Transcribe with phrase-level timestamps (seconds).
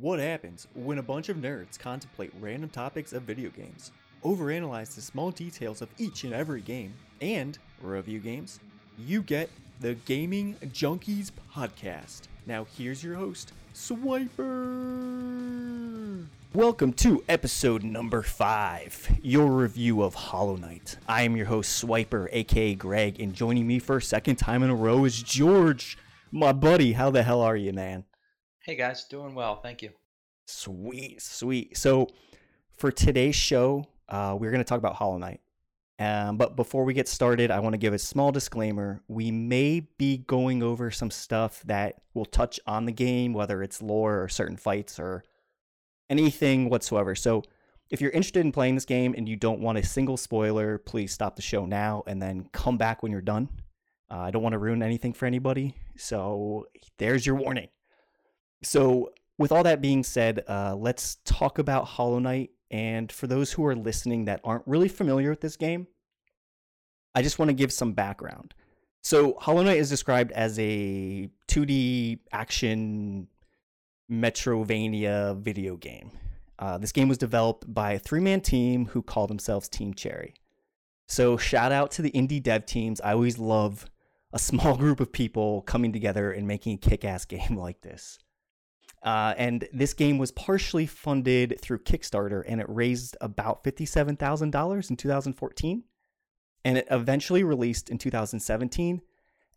[0.00, 3.90] What happens when a bunch of nerds contemplate random topics of video games,
[4.24, 8.60] overanalyze the small details of each and every game, and review games?
[8.96, 9.50] You get
[9.80, 12.28] the Gaming Junkies Podcast.
[12.46, 14.36] Now, here's your host, Swiper.
[16.54, 20.96] Welcome to episode number five, your review of Hollow Knight.
[21.08, 24.70] I am your host, Swiper, aka Greg, and joining me for a second time in
[24.70, 25.98] a row is George.
[26.30, 28.04] My buddy, how the hell are you, man?
[28.68, 29.92] Hey guys, doing well, thank you.
[30.46, 31.74] Sweet, sweet.
[31.74, 32.06] So,
[32.76, 35.40] for today's show, uh, we're going to talk about Hollow Knight.
[35.98, 39.00] Um, but before we get started, I want to give a small disclaimer.
[39.08, 43.80] We may be going over some stuff that will touch on the game, whether it's
[43.80, 45.24] lore or certain fights or
[46.10, 47.14] anything whatsoever.
[47.14, 47.44] So,
[47.88, 51.10] if you're interested in playing this game and you don't want a single spoiler, please
[51.10, 53.48] stop the show now and then come back when you're done.
[54.10, 55.74] Uh, I don't want to ruin anything for anybody.
[55.96, 56.66] So,
[56.98, 57.68] there's your warning.
[58.62, 62.50] So, with all that being said, uh, let's talk about Hollow Knight.
[62.70, 65.86] And for those who are listening that aren't really familiar with this game,
[67.14, 68.54] I just want to give some background.
[69.02, 73.28] So, Hollow Knight is described as a 2D action
[74.10, 76.10] Metroidvania video game.
[76.58, 80.34] Uh, this game was developed by a three man team who call themselves Team Cherry.
[81.06, 83.00] So, shout out to the indie dev teams.
[83.00, 83.86] I always love
[84.32, 88.18] a small group of people coming together and making a kick ass game like this.
[89.02, 94.96] Uh, and this game was partially funded through Kickstarter and it raised about $57,000 in
[94.96, 95.84] 2014.
[96.64, 99.00] And it eventually released in 2017.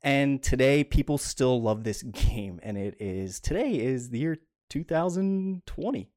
[0.04, 2.60] And today, people still love this game.
[2.64, 4.38] And it is, today is the year
[4.70, 6.10] 2020.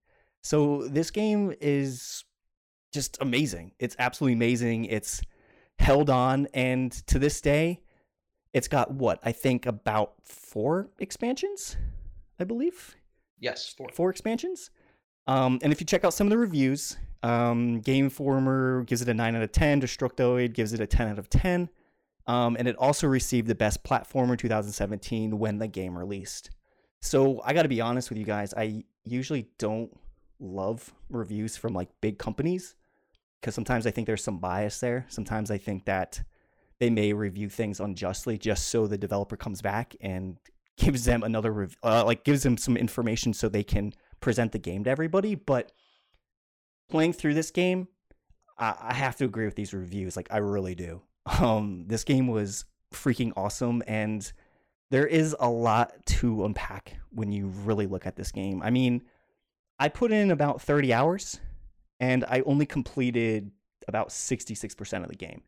[0.43, 2.25] So this game is
[2.93, 3.73] just amazing.
[3.79, 4.85] It's absolutely amazing.
[4.87, 5.23] It's
[5.79, 6.47] held on.
[6.55, 7.81] And to this day,
[8.53, 9.19] it's got what?
[9.23, 11.77] I think about four expansions,
[12.39, 12.95] I believe.
[13.45, 13.89] Yes, four.
[13.93, 14.71] Four expansions.
[15.27, 19.15] Um, and if you check out some of the reviews, um, Game gives it a
[19.15, 21.69] 9 out of 10, Destructoid gives it a 10 out of 10.
[22.27, 26.53] Um, and it also received the Best Platformer 2017 when the game released.
[27.03, 29.95] So I got to be honest with you guys, I usually don't
[30.41, 32.77] love reviews from like big companies
[33.41, 35.05] because sometimes I think there's some bias there.
[35.09, 36.23] Sometimes I think that
[36.79, 40.39] they may review things unjustly just so the developer comes back and
[40.77, 44.59] gives them another rev- uh, like gives them some information so they can present the
[44.59, 45.73] game to everybody but
[46.89, 47.89] playing through this game
[48.59, 51.03] I, I have to agree with these reviews like i really do.
[51.41, 54.31] Um this game was freaking awesome and
[54.91, 58.63] there is a lot to unpack when you really look at this game.
[58.63, 59.03] I mean
[59.79, 61.41] i put in about 30 hours
[62.01, 63.51] and i only completed
[63.89, 65.43] about 66% of the game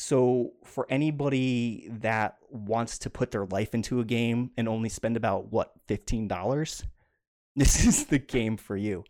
[0.00, 5.16] so, for anybody that wants to put their life into a game and only spend
[5.16, 6.84] about what $15,
[7.56, 9.02] this is the game for you.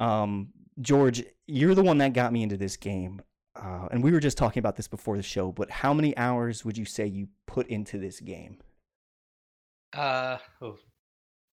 [0.00, 0.48] Um,
[0.80, 3.20] George, you're the one that got me into this game.
[3.54, 6.64] Uh, and we were just talking about this before the show, but how many hours
[6.64, 8.56] would you say you put into this game?
[9.92, 10.78] Uh, oh,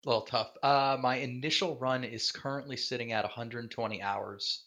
[0.05, 0.53] a little tough.
[0.63, 4.63] Uh, my initial run is currently sitting at 120 hours.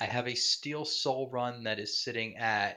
[0.00, 2.76] I have a Steel Soul run that is sitting at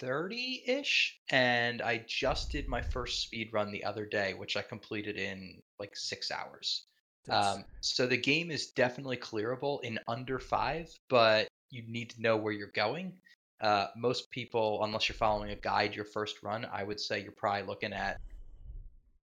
[0.00, 1.18] 30 ish.
[1.30, 5.60] And I just did my first speed run the other day, which I completed in
[5.78, 6.86] like six hours.
[7.28, 12.36] Um, so the game is definitely clearable in under five, but you need to know
[12.36, 13.12] where you're going.
[13.60, 17.32] Uh, most people, unless you're following a guide your first run, I would say you're
[17.32, 18.20] probably looking at,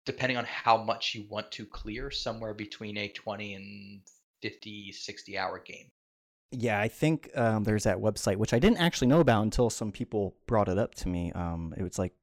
[0.05, 4.01] depending on how much you want to clear, somewhere between a 20 and
[4.41, 5.89] 50, 60 hour game.
[6.57, 9.91] Yeah, I think um, there's that website which I didn't actually know about until some
[9.91, 11.31] people brought it up to me.
[11.33, 12.13] Um, it was like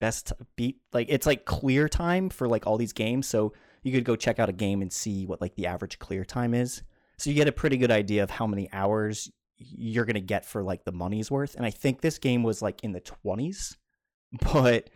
[0.00, 3.26] best beat, like it's like clear time for like all these games.
[3.26, 3.52] So
[3.82, 6.54] you could go check out a game and see what like the average clear time
[6.54, 6.82] is.
[7.18, 10.62] So you get a pretty good idea of how many hours you're gonna get for
[10.62, 11.56] like the money's worth.
[11.56, 13.76] And I think this game was like in the twenties,
[14.52, 14.90] but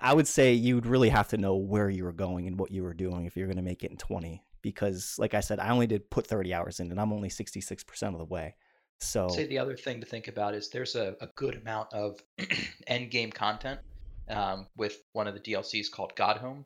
[0.00, 2.72] I would say you would really have to know where you were going and what
[2.72, 5.70] you were doing if you're gonna make it in twenty because like I said, I
[5.70, 8.54] only did put 30 hours in and I'm only 66% of the way.
[9.00, 11.92] So I'd say the other thing to think about is there's a, a good amount
[11.92, 12.20] of
[12.86, 13.80] end game content
[14.28, 16.64] um, with one of the DLCs called Godhome.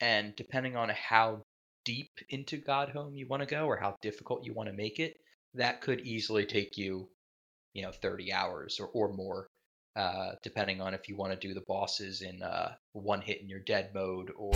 [0.00, 1.42] And depending on how
[1.84, 5.16] deep into Godhome you want to go or how difficult you want to make it,
[5.54, 7.08] that could easily take you,
[7.74, 9.48] you know, 30 hours or, or more
[9.96, 13.48] uh, depending on if you want to do the bosses in uh, one hit and
[13.48, 14.52] you're dead mode or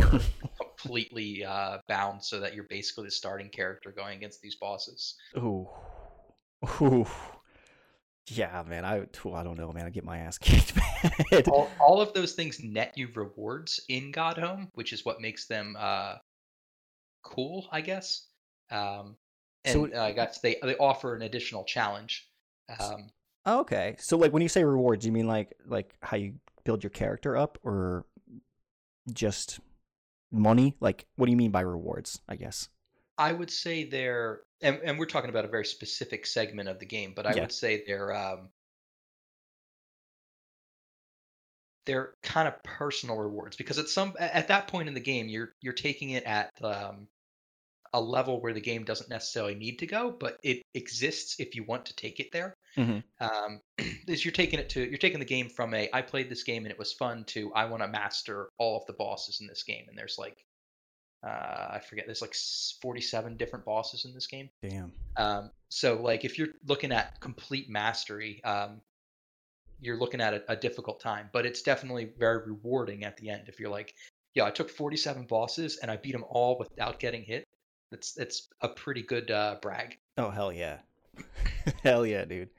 [0.61, 5.15] completely uh, bound so that you're basically the starting character going against these bosses.
[5.37, 5.69] Ooh.
[6.81, 7.07] Ooh.
[8.31, 8.85] Yeah, man.
[8.85, 9.87] I ooh, I don't know, man.
[9.87, 10.75] I get my ass kicked,
[11.49, 15.77] all, all of those things net you rewards in Godhome, which is what makes them
[15.79, 16.17] uh,
[17.23, 18.27] cool, I guess.
[18.71, 19.17] Um,
[19.65, 22.29] So and uh, I guess they they offer an additional challenge.
[22.79, 23.09] Um,
[23.49, 23.97] Oh, okay.
[23.99, 26.35] So like when you say rewards, you mean like like how you
[26.65, 28.05] build your character up or
[29.13, 29.61] just
[30.33, 30.77] money?
[30.81, 32.69] Like what do you mean by rewards, I guess?
[33.19, 36.87] I would say they're, and, and we're talking about a very specific segment of the
[36.87, 37.37] game, but I Yeah.
[37.37, 38.51] would say they're um,
[41.87, 45.55] they're kind of personal rewards because at some at that point in the game, you're
[45.61, 47.09] you're taking it at um,
[47.93, 51.65] a level where the game doesn't necessarily need to go, but it exists if you
[51.65, 52.55] want to take it there.
[52.77, 53.03] Mhm.
[53.21, 53.61] Um,
[54.07, 56.65] is you're taking it to you're taking the game from a I played this game
[56.65, 59.63] and it was fun to I want to master all of the bosses in this
[59.63, 60.45] game, and there's like
[61.27, 62.35] uh, I forget there's like
[62.81, 64.51] 47 different bosses in this game.
[64.63, 64.93] Damn.
[65.17, 68.81] Um, so like if you're looking at complete mastery, um,
[69.81, 73.45] you're looking at a, a difficult time, but it's definitely very rewarding at the end.
[73.49, 73.95] If you're like,
[74.35, 77.45] yeah, I took 47 bosses and I beat them all without getting hit.
[77.91, 79.99] That's that's a pretty good uh, brag.
[80.17, 80.79] Oh hell yeah.
[81.83, 82.51] hell yeah, dude.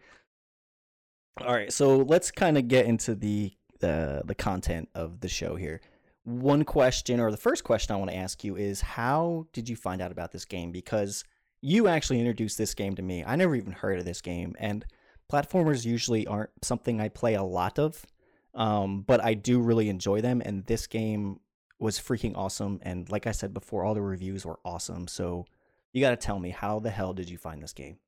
[1.42, 5.56] All right, so let's kind of get into the the the content of the show
[5.56, 5.82] here.
[6.24, 9.76] One question or the first question I want to ask you is how did you
[9.76, 11.24] find out about this game because
[11.62, 13.24] you actually introduced this game to me.
[13.26, 14.86] I never even heard of this game and
[15.32, 18.06] platformers usually aren't something I play a lot of.
[18.54, 21.40] Um, but I do really enjoy them and this game
[21.80, 25.08] was freaking awesome and like I said before all the reviews were awesome.
[25.08, 25.46] So
[25.94, 28.00] you got to tell me how the hell did you find this game?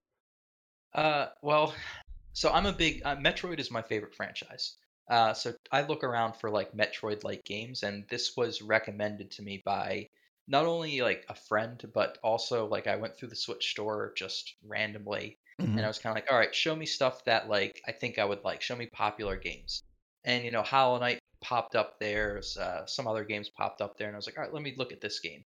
[0.94, 1.74] Uh, well,
[2.34, 4.78] so I'm a big uh, Metroid is my favorite franchise.
[5.10, 9.62] Uh, so I look around for like Metroid-like games, and this was recommended to me
[9.66, 10.08] by
[10.48, 14.56] not only like a friend, but also like I went through the Switch store just
[14.64, 15.78] randomly, Mhm.
[15.78, 18.20] and I was kind of like, all right, show me stuff that like I think
[18.20, 18.62] I would like.
[18.62, 19.84] Show me popular games,
[20.24, 22.42] and you know, Hollow Knight popped up there.
[22.60, 24.76] Uh, some other games popped up there, and I was like, all right, let me
[24.78, 25.44] look at this game.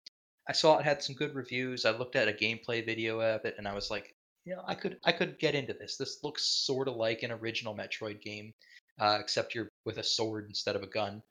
[0.48, 1.84] I saw it had some good reviews.
[1.84, 4.14] I looked at a gameplay video of it, and I was like,
[4.44, 5.96] you know, I could I could get into this.
[5.96, 8.54] This looks sort of like an original Metroid game,
[8.98, 11.22] uh, except you're with a sword instead of a gun.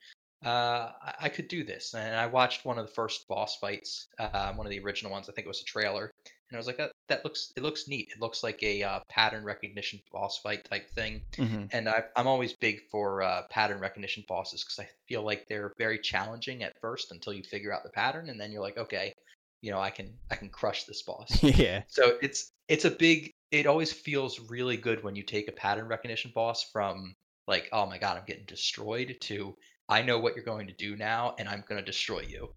[0.46, 4.08] Uh, I, I could do this, and I watched one of the first boss fights,
[4.20, 5.30] uh, one of the original ones.
[5.30, 6.12] I think it was a trailer,
[6.50, 8.10] and I was like, that, that looks it looks neat.
[8.14, 11.70] It looks like a uh, pattern recognition boss fight type thing Mhm.
[11.74, 15.74] and I, I'm always big for uh, pattern recognition bosses because I feel like they're
[15.78, 19.14] very challenging at first until you figure out the pattern, and then you're like, okay,
[19.62, 21.42] you know, I can I can crush this boss.
[21.44, 21.84] yeah.
[21.88, 23.32] so it's it's a big.
[23.52, 27.14] It always feels really good when you take a pattern recognition boss from
[27.48, 29.56] like, oh my god, I'm getting destroyed to
[29.90, 32.54] I know what you're going to do now, and I'm going to destroy you.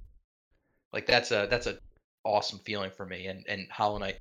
[0.92, 1.78] Like that's a that's a
[2.25, 4.19] awesome feeling for me, and and Hollow Knight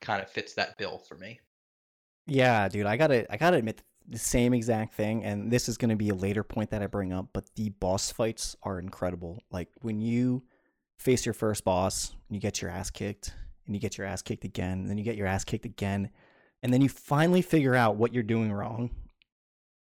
[0.00, 1.40] kind of fits that bill for me.
[2.26, 5.96] Yeah, dude, I gotta I gotta admit the same exact thing, and this is gonna
[5.96, 9.42] be a later point that I bring up, but the boss fights are incredible.
[9.50, 10.42] Like when you
[10.98, 13.34] face your first boss, and you get your ass kicked,
[13.66, 16.10] and you get your ass kicked again, and then you get your ass kicked again,
[16.62, 18.90] and then you finally figure out what you're doing wrong,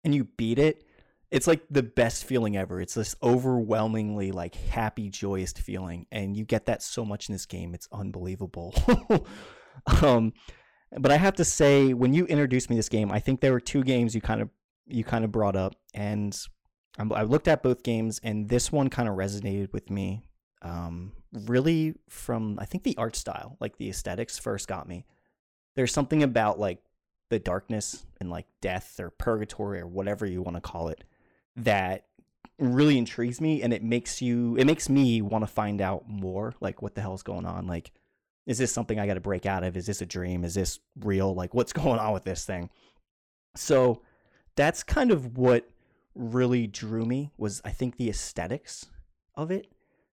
[0.05, 0.85] and you beat it.
[1.31, 2.81] It's like the best feeling ever.
[2.81, 7.45] It's this overwhelmingly like happy, joyous feeling, and you get that so much in this
[7.45, 7.75] game.
[7.75, 8.75] It's unbelievable.
[10.03, 10.33] um,
[10.97, 13.61] but I have to say, when you introduced me this game, I think there were
[13.61, 14.49] two games you kind of
[14.87, 16.39] you kind of brought up, and
[16.99, 20.23] I looked at both games, and this one kind of resonated with me.
[20.63, 25.05] Um, really, from I think the art style, like the aesthetics, first got me.
[25.77, 26.83] There's something about like
[27.29, 31.05] the darkness and like death or purgatory or whatever you want to call it
[31.59, 32.07] that
[32.59, 36.55] really intrigues me, and it makes you it makes me want to find out more,
[36.61, 37.93] like what the hell's going on, like
[38.49, 39.77] is this something I got to break out of?
[39.77, 40.43] Is this a dream?
[40.43, 41.35] Is this real?
[41.35, 42.71] Like, what's going on with this thing?
[43.55, 44.01] So
[44.57, 45.69] that's kind of what
[46.15, 48.87] really drew me was I think the aesthetics
[49.35, 49.69] of it.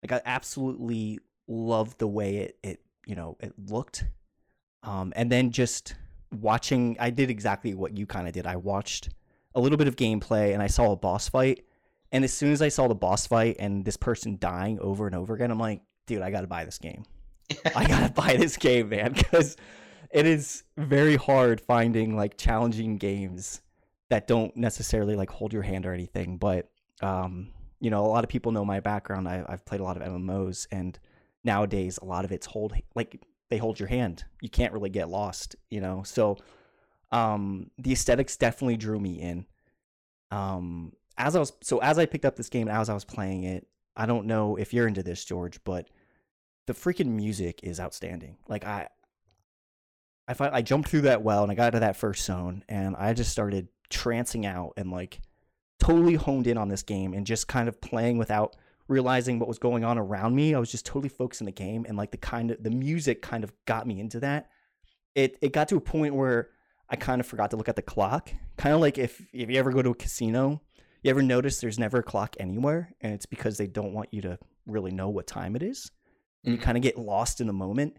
[0.03, 4.05] Like I absolutely loved the way it it you know it looked.
[4.83, 5.95] Um, and then just
[6.31, 8.47] watching, I did exactly what you kind of did.
[8.47, 9.09] I watched
[9.55, 11.65] a little bit of gameplay and I saw a boss fight.
[12.11, 15.15] And as soon as I saw the boss fight and this person dying over and
[15.15, 17.05] over again, I'm like, dude, I got to buy this game.
[17.75, 19.57] I gotta buy this game, man, because
[20.11, 23.61] it is very hard finding like challenging games
[24.09, 26.37] that don't necessarily like hold your hand or anything.
[26.37, 26.69] But
[27.01, 29.27] um, you know, a lot of people know my background.
[29.27, 30.97] I, I've played a lot of MMOs, and
[31.43, 34.23] nowadays a lot of it's hold like they hold your hand.
[34.41, 36.03] You can't really get lost, you know.
[36.03, 36.37] So
[37.11, 39.45] um, the aesthetics definitely drew me in.
[40.31, 43.43] Um, as I was so as I picked up this game, as I was playing
[43.43, 45.89] it, I don't know if you're into this, George, but
[46.67, 48.37] the freaking music is outstanding.
[48.47, 48.87] Like I
[50.27, 52.95] I find I jumped through that well and I got to that first zone and
[52.95, 55.19] I just started trancing out and like
[55.79, 58.55] totally honed in on this game and just kind of playing without
[58.87, 60.53] realizing what was going on around me.
[60.53, 63.21] I was just totally focused in the game and like the kind of the music
[63.21, 64.49] kind of got me into that.
[65.15, 66.49] It it got to a point where
[66.89, 68.31] I kind of forgot to look at the clock.
[68.57, 70.61] Kind of like if if you ever go to a casino,
[71.03, 74.21] you ever notice there's never a clock anywhere and it's because they don't want you
[74.23, 75.91] to really know what time it is.
[76.43, 76.63] And you Mhm.
[76.63, 77.97] kind of get lost in the moment.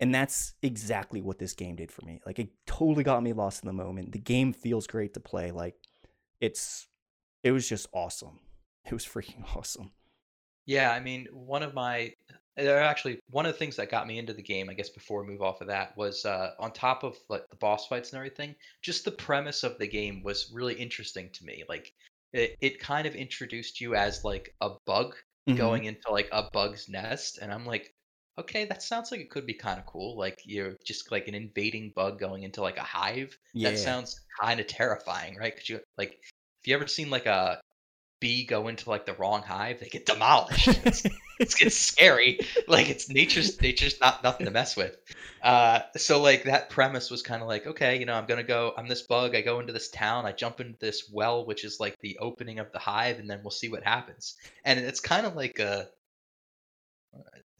[0.00, 2.20] And that's exactly what this game did for me.
[2.26, 4.12] Like it totally got me lost in the moment.
[4.12, 5.50] The game feels great to play.
[5.52, 5.76] Like
[6.40, 6.88] it's
[7.44, 8.40] it was just awesome.
[8.84, 9.92] It was freaking awesome.
[10.66, 12.14] Yeah, I mean, one of my
[12.58, 15.30] actually one of the things that got me into the game, I guess before we
[15.30, 18.54] move off of that, was uh, on top of like the boss fights and everything,
[18.82, 21.64] just the premise of the game was really interesting to me.
[21.68, 21.92] Like
[22.32, 25.14] it, it kind of introduced you as like a bug
[25.48, 25.56] Mhm.
[25.56, 27.92] going into like a bug's nest, and I'm like,
[28.38, 30.16] okay, that sounds like it could be kind of cool.
[30.16, 33.36] Like you're just like an invading bug going into like a hive.
[33.52, 33.70] Yeah.
[33.70, 35.52] That sounds kind of terrifying, right?
[35.52, 36.20] Because you like,
[36.60, 37.60] if you ever seen like a
[38.20, 40.68] bee go into like the wrong hive, they get demolished.
[41.38, 42.38] It's, it's, scary.
[42.68, 44.96] Like it's nature's nature's not nothing to mess with.
[45.42, 48.72] Uh, so like that premise was kind of like, okay, you know, I'm gonna go.
[48.76, 49.34] I'm this bug.
[49.34, 50.24] I go into this town.
[50.24, 53.40] I jump into this well, which is like the opening of the hive, and then
[53.42, 54.36] we'll see what happens.
[54.64, 55.88] And it's kind of like a.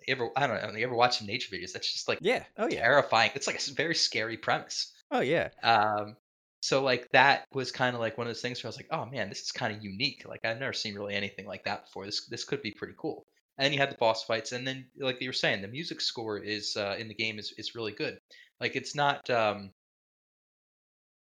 [0.06, 0.78] You ever I don't know.
[0.78, 1.72] You ever watch some nature videos?
[1.72, 2.44] That's just like yeah.
[2.56, 2.80] Oh yeah.
[2.80, 3.32] terrifying.
[3.34, 4.92] It's like a very scary premise.
[5.10, 5.48] Oh yeah.
[5.62, 6.16] Um,
[6.62, 8.88] so like that was kind of like one of those things where I was like,
[8.92, 10.24] oh man, this is kind of unique.
[10.26, 12.06] Like I've never seen really anything like that before.
[12.06, 13.26] This this could be pretty cool.
[13.58, 16.00] And then you had the boss fights, and then like you were saying, the music
[16.00, 18.18] score is uh, in the game is is really good.
[18.60, 19.70] Like it's not um,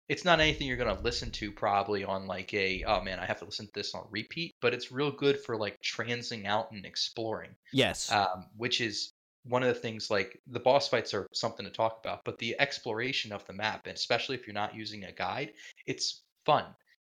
[0.08, 3.38] it's not anything you're gonna listen to probably on like a oh man, I have
[3.40, 4.54] to listen to this on repeat.
[4.60, 8.10] But it's real good for like transing out and exploring Yes.
[8.12, 9.12] um, which is
[9.44, 12.54] one of the things like the boss fights are something to talk about but the
[12.60, 15.50] exploration of the map and especially if you're not using a guide
[15.86, 16.64] it's fun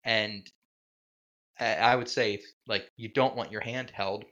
[0.05, 0.49] and
[1.59, 4.25] I would say like you don't want your hand held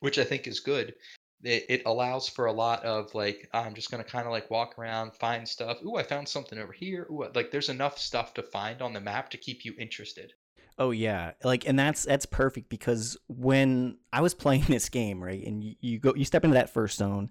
[0.00, 0.94] which i think is good
[1.42, 4.78] it, it allows for a lot of like i'm just to kind of like walk
[4.78, 8.42] around find stuff ooh i found something over here ooh, like there's enough stuff to
[8.42, 10.32] find on the map to keep you interested
[10.78, 15.44] Oh yeah, like and that's that's perfect because when I was playing this game, right,
[15.44, 17.30] and you, you go you step into that first zone,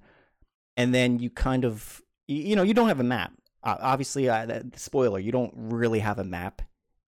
[0.78, 3.34] and then you kind of you, you know you don't have a map.
[3.64, 6.62] Uh, obviously, uh, spoiler, you don't really have a map,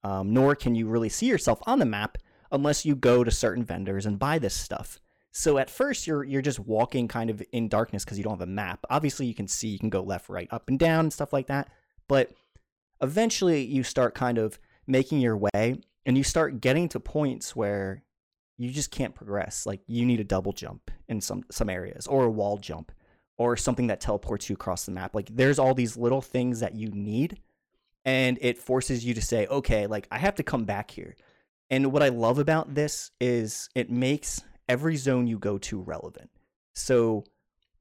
[0.03, 2.17] um, nor can you really see yourself on the map
[2.51, 4.99] unless you go to certain vendors and buy this stuff.
[5.38, 8.41] So at first you're you're just walking kind of in darkness because you don't have
[8.41, 8.84] a map.
[8.89, 11.46] Obviously, you can see you can go left, right, up and down and stuff like
[11.46, 11.70] that,
[12.08, 12.32] but
[13.03, 18.01] eventually you start kind of making your way and you start getting to points where
[18.58, 19.67] you just can't progress.
[19.67, 22.91] Like you need a double jump in some some areas or a wall jump
[23.38, 25.13] or something that teleports you across the map.
[25.13, 27.39] Like there's all these little things that you need
[28.06, 31.15] and it forces you to say okay like i have to come back here.
[31.70, 36.29] And what i love about this is it makes every zone you go to relevant
[36.74, 37.24] so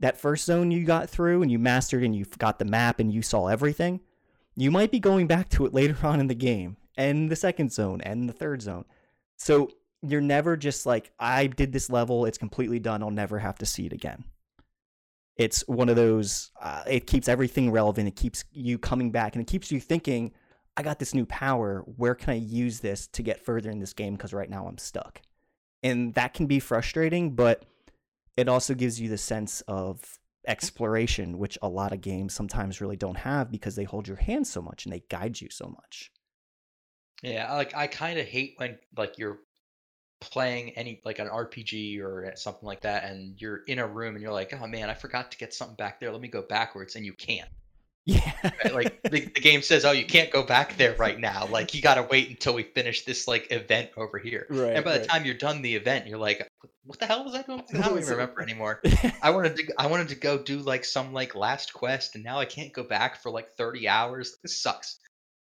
[0.00, 3.12] that first zone you got through and you mastered and you got the map and
[3.12, 4.00] you saw everything
[4.56, 7.72] you might be going back to it later on in the game and the second
[7.72, 8.84] zone and the third zone.
[9.36, 9.70] So
[10.02, 13.66] you're never just like, I did this level, it's completely done, I'll never have to
[13.66, 14.24] see it again.
[15.36, 19.42] It's one of those, uh, it keeps everything relevant, it keeps you coming back, and
[19.42, 20.32] it keeps you thinking,
[20.76, 23.92] I got this new power, where can I use this to get further in this
[23.92, 24.14] game?
[24.14, 25.20] Because right now I'm stuck.
[25.82, 27.64] And that can be frustrating, but
[28.36, 32.96] it also gives you the sense of exploration, which a lot of games sometimes really
[32.96, 36.10] don't have because they hold your hand so much and they guide you so much.
[37.22, 39.38] Yeah, like I kind of hate when like you're
[40.20, 44.22] playing any like an RPG or something like that, and you're in a room and
[44.22, 46.12] you're like, oh man, I forgot to get something back there.
[46.12, 47.48] Let me go backwards, and you can't.
[48.06, 48.32] Yeah.
[48.44, 48.72] Right?
[48.72, 51.48] Like the, the game says, oh, you can't go back there right now.
[51.50, 54.46] Like you got to wait until we finish this like event over here.
[54.48, 54.76] right.
[54.76, 56.48] And by the time you're done the event, you're like,
[56.84, 57.64] what the hell was I doing?
[57.74, 58.80] I don't even remember anymore.
[59.22, 62.38] I wanted to I wanted to go do like some like last quest, and now
[62.38, 64.36] I can't go back for like 30 hours.
[64.42, 65.00] This sucks.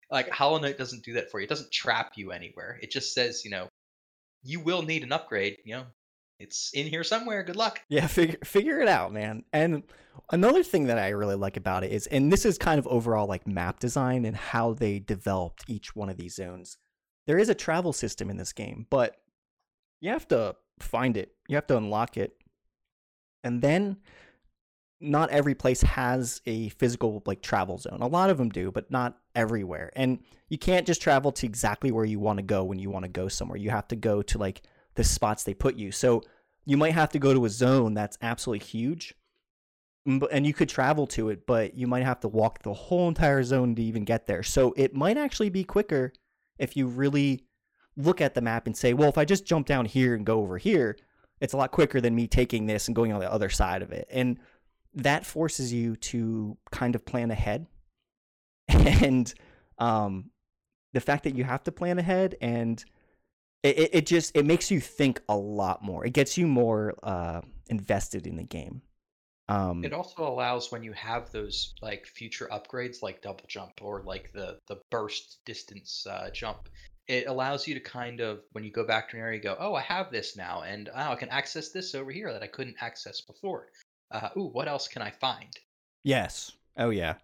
[0.08, 1.44] Like Hollow Knight doesn't do that for you.
[1.44, 2.78] It doesn't trap you anywhere.
[2.80, 3.68] It just says, you know,
[4.44, 5.56] you will need an upgrade.
[5.64, 5.84] You know,
[6.42, 7.42] it's in here somewhere.
[7.42, 7.80] Good luck.
[7.88, 9.44] Yeah, figure figure it out, man.
[9.52, 9.84] And
[10.30, 13.26] another thing that I really like about it is, and this is kind of overall
[13.28, 16.78] like map design and how they developed each one of these zones.
[17.26, 19.16] There is a travel system in this game, but
[20.00, 21.32] you have to find it.
[21.48, 22.36] You have to unlock it.
[23.44, 23.98] And then
[25.00, 27.98] not every place has a physical like travel zone.
[28.00, 29.92] A lot of them do, but not everywhere.
[29.94, 30.18] And
[30.48, 33.08] you can't just travel to exactly where you want to go when you want to
[33.08, 33.58] go somewhere.
[33.58, 34.62] You have to go to like
[34.94, 35.92] the spots they put you.
[35.92, 36.22] So
[36.64, 39.14] you might have to go to a zone that's absolutely huge
[40.04, 43.42] and you could travel to it but you might have to walk the whole entire
[43.44, 46.12] zone to even get there so it might actually be quicker
[46.58, 47.44] if you really
[47.96, 50.40] look at the map and say well if i just jump down here and go
[50.40, 50.96] over here
[51.42, 53.90] It's a lot quicker than me taking this and going on the other side of
[53.90, 54.06] it.
[54.12, 54.38] And
[54.94, 57.66] that forces you to kind of plan ahead.
[58.68, 59.34] And
[59.78, 60.30] um,
[60.92, 62.82] the fact that you have to plan ahead and
[63.62, 66.04] it, it just it makes you think a lot more.
[66.04, 68.82] It gets you more uh, invested in the game.
[69.48, 74.02] Um, It also allows when you have those like future upgrades like double jump or
[74.04, 76.68] like the the burst distance uh, jump.
[77.08, 79.56] It allows you to kind of when you go back to an area, you go,
[79.58, 82.46] oh, I have this now, and oh, I can access this over here that I
[82.46, 83.68] couldn't access before.
[84.10, 85.54] Uh, ooh, what else can I find?
[86.04, 86.52] Yes.
[86.76, 87.14] Oh yeah.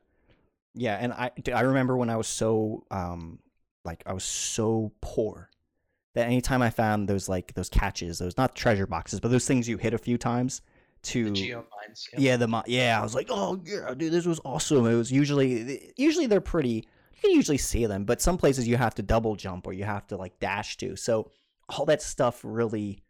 [0.75, 3.38] Yeah, and I I remember when I was so um
[3.85, 5.50] like I was so poor
[6.18, 9.68] that anytime I found those like those catches, those not treasure boxes, but those things
[9.68, 10.62] you hit a few times
[11.04, 12.08] to geo mines.
[12.12, 12.20] yep.
[12.20, 15.92] yeah, the yeah, I was like, "Oh, yeah, dude, this was awesome." It was usually
[15.96, 19.37] usually they're pretty you can usually see them, but some places you have to double
[19.37, 20.96] jump or you have to like dash to.
[20.96, 21.30] So
[21.68, 23.02] all that stuff really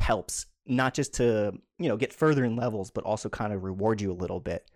[0.00, 4.00] helps not just to, you know, get further in levels, but also kind of reward
[4.00, 4.70] you a little bit.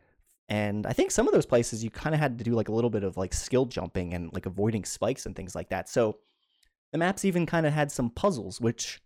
[0.48, 2.72] And I think some of those places you kind of had to do like a
[2.72, 5.88] little bit of like skill jumping and like avoiding spikes and things like that.
[5.88, 6.18] So
[6.92, 9.02] the maps even kind of had some puzzles, which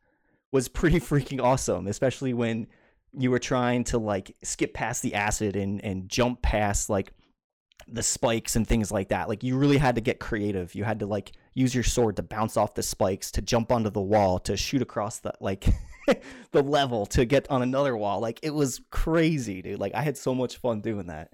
[0.52, 2.66] was pretty freaking awesome, especially when
[3.12, 7.12] you were trying to like skip past the acid and and jump past like
[7.88, 9.28] the spikes and things like that.
[9.28, 10.74] Like you really had to get creative.
[10.74, 13.90] You had to like use your sword to bounce off the spikes, to jump onto
[13.90, 15.66] the wall, to shoot across the like
[16.52, 18.20] the level to get on another wall.
[18.20, 19.78] Like it was crazy, dude.
[19.78, 21.32] Like I had so much fun doing that.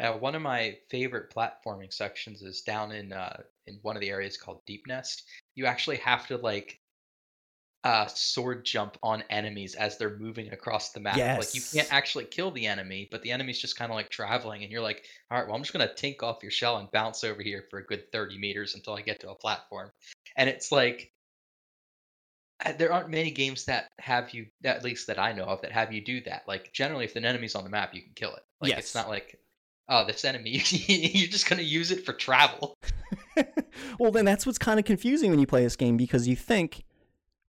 [0.00, 4.08] Uh, one of my favorite platforming sections is down in uh, in one of the
[4.08, 5.24] areas called Deep Nest.
[5.54, 6.80] You actually have to like
[7.84, 11.16] uh, sword jump on enemies as they're moving across the map.
[11.16, 11.38] Yes.
[11.38, 14.62] Like you can't actually kill the enemy, but the enemy's just kind of like traveling,
[14.62, 17.22] and you're like, all right, well, I'm just gonna tink off your shell and bounce
[17.24, 19.90] over here for a good 30 meters until I get to a platform.
[20.36, 21.12] And it's like
[22.64, 25.72] uh, there aren't many games that have you, at least that I know of, that
[25.72, 26.44] have you do that.
[26.46, 28.42] Like generally, if an enemy's on the map, you can kill it.
[28.60, 29.38] Like it's not like,
[29.90, 32.78] oh, this enemy, you're just gonna use it for travel.
[33.98, 36.84] well, then that's what's kind of confusing when you play this game because you think,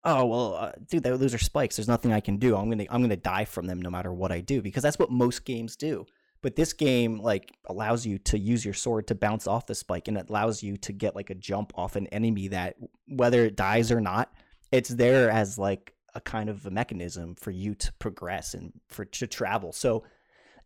[0.04, 1.78] oh well, uh, dude, those are spikes.
[1.78, 2.56] There's nothing I can do.
[2.56, 5.10] I'm gonna I'm gonna die from them no matter what I do because that's what
[5.10, 6.06] most games do.
[6.42, 10.08] But this game like allows you to use your sword to bounce off the spike,
[10.08, 12.76] and it allows you to get like a jump off an enemy that
[13.08, 14.32] whether it dies or not,
[14.72, 19.06] it's there as like a kind of a mechanism for you to progress and for
[19.06, 19.72] to travel.
[19.72, 20.04] So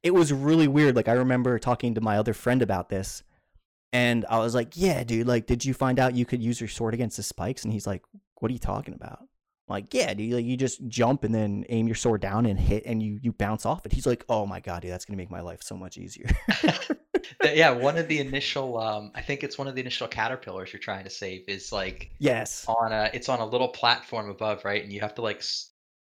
[0.03, 0.95] it was really weird.
[0.95, 3.23] Like I remember talking to my other friend about this,
[3.91, 5.27] and I was like, "Yeah, dude.
[5.27, 7.87] Like, did you find out you could use your sword against the spikes?" And he's
[7.87, 8.03] like,
[8.35, 10.33] "What are you talking about?" I'm like, "Yeah, dude.
[10.33, 13.31] Like, you just jump and then aim your sword down and hit, and you you
[13.31, 15.75] bounce off it." He's like, "Oh my god, dude, that's gonna make my life so
[15.75, 16.29] much easier."
[17.43, 20.79] Yeah, one of the initial, um, I think it's one of the initial caterpillars you're
[20.79, 22.65] trying to save is like yes.
[22.67, 24.83] on a, it's on a little platform above, right?
[24.83, 25.43] And you have to like,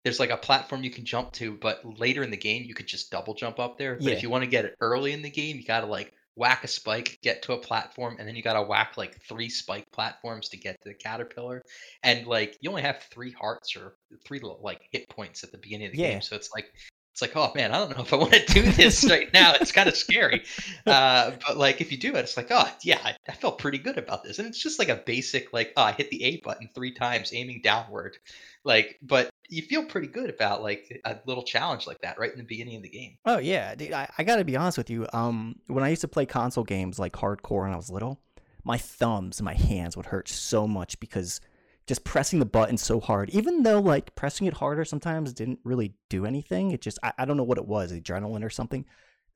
[0.07, 2.87] there's like a platform you can jump to, but later in the game you could
[2.87, 3.97] just double jump up there.
[3.97, 4.13] But Yeah.
[4.13, 6.69] if you want to get it early in the game, you gotta like whack a
[6.69, 10.57] spike, get to a platform, and then you gotta whack like three spike platforms to
[10.57, 11.61] get to the caterpillar.
[12.05, 15.59] And like you only have three hearts or three little like hit points at the
[15.59, 16.11] beginning of the Yeah.
[16.13, 16.73] game, so it's like.
[17.13, 19.55] It's like, oh man, I don't know if I want to do this right now.
[19.59, 20.45] It's kind of scary.
[20.87, 23.79] Uh, but like, if you do it, it's like, oh yeah, I, I felt pretty
[23.79, 24.39] good about this.
[24.39, 27.33] And it's just like a basic, like, oh, I hit the A button three times,
[27.33, 28.19] aiming downward.
[28.65, 32.39] Like, but you feel pretty good about like a little challenge like that right in
[32.39, 33.19] the beginning of the game.
[33.25, 33.93] Oh yeah, dude.
[33.93, 35.07] I, I gotta be honest with you.
[35.13, 38.21] Um, when I used to play console games like hardcore when I was little,
[38.65, 41.41] my thumbs and my hands would hurt so much because
[41.87, 45.95] just pressing the button so hard, even though like pressing it harder sometimes didn't really
[46.09, 46.73] do anything.
[46.73, 48.85] It just I, I don't know what it was, adrenaline or something.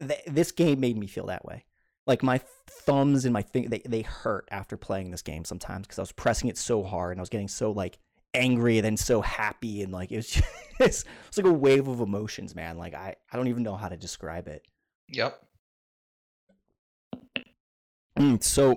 [0.01, 1.65] Th- this game made me feel that way.
[2.07, 5.99] Like my thumbs and my thing, they, they hurt after playing this game sometimes because
[5.99, 7.99] I was pressing it so hard and I was getting so like
[8.35, 11.89] angry and then so happy and like it was just it's, it's like a wave
[11.89, 12.79] of emotions, man.
[12.79, 14.63] Like I, I don't even know how to describe it.
[15.09, 15.43] Yep.
[18.19, 18.77] Mm, so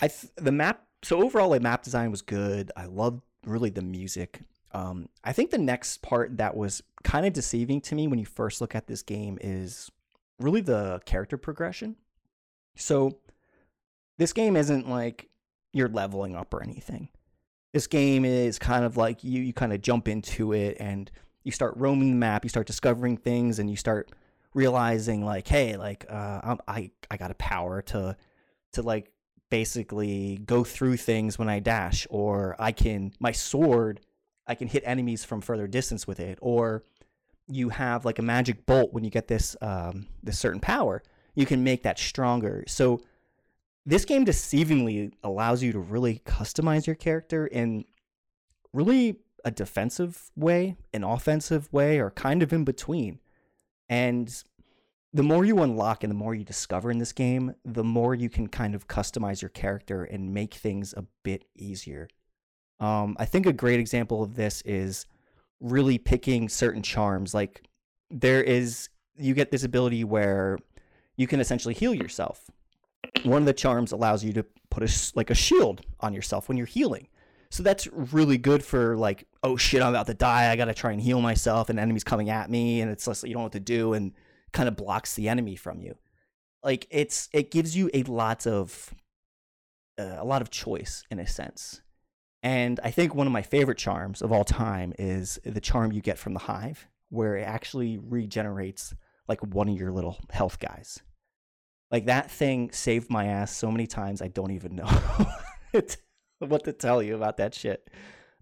[0.00, 2.70] I th- the map so overall the map design was good.
[2.76, 4.40] I loved really the music.
[4.72, 8.26] Um, I think the next part that was kind of deceiving to me when you
[8.26, 9.90] first look at this game is
[10.38, 11.96] really the character progression.
[12.76, 13.18] So
[14.18, 15.28] this game isn't like
[15.72, 17.08] you're leveling up or anything.
[17.72, 21.10] This game is kind of like you you kind of jump into it and
[21.44, 24.10] you start roaming the map, you start discovering things and you start
[24.54, 28.16] realizing like hey, like uh I'm, I I got a power to
[28.72, 29.12] to like
[29.50, 34.00] basically go through things when I dash or I can my sword
[34.46, 36.82] I can hit enemies from further distance with it or
[37.46, 41.02] you have like a magic bolt when you get this um this certain power
[41.38, 42.64] you can make that stronger.
[42.66, 43.00] So
[43.88, 47.86] this game deceivingly allows you to really customize your character in
[48.74, 53.18] really a defensive way, an offensive way, or kind of in between.
[53.88, 54.44] And
[55.14, 58.28] the more you unlock and the more you discover in this game, the more you
[58.28, 62.08] can kind of customize your character and make things a bit easier.
[62.80, 65.06] Um, I think a great example of this is
[65.60, 67.32] really picking certain charms.
[67.32, 67.62] Like
[68.10, 70.58] there is, you get this ability where
[71.16, 72.50] you can essentially heal yourself.
[73.24, 76.56] One of the charms allows you to put a like a shield on yourself when
[76.56, 77.08] you're healing.
[77.50, 80.50] So that's really good for like, oh shit, I'm about to die.
[80.50, 83.32] I gotta try and heal myself, and enemies coming at me, and it's less you
[83.32, 84.12] don't know what to do, and
[84.52, 85.96] kind of blocks the enemy from you.
[86.62, 88.94] Like it's it gives you a lot of
[89.98, 91.82] uh, a lot of choice in a sense.
[92.42, 96.00] And I think one of my favorite charms of all time is the charm you
[96.00, 98.94] get from the hive, where it actually regenerates
[99.26, 101.00] like one of your little health guys.
[101.90, 104.88] Like that thing saved my ass so many times I don't even know
[106.38, 107.88] what to tell you about that shit.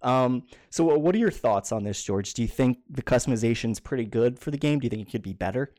[0.03, 2.35] Um, so what are your thoughts on this, George?
[2.35, 4.79] Do you think the customization's pretty good for the game?
[4.79, 5.73] Do you think it could be better?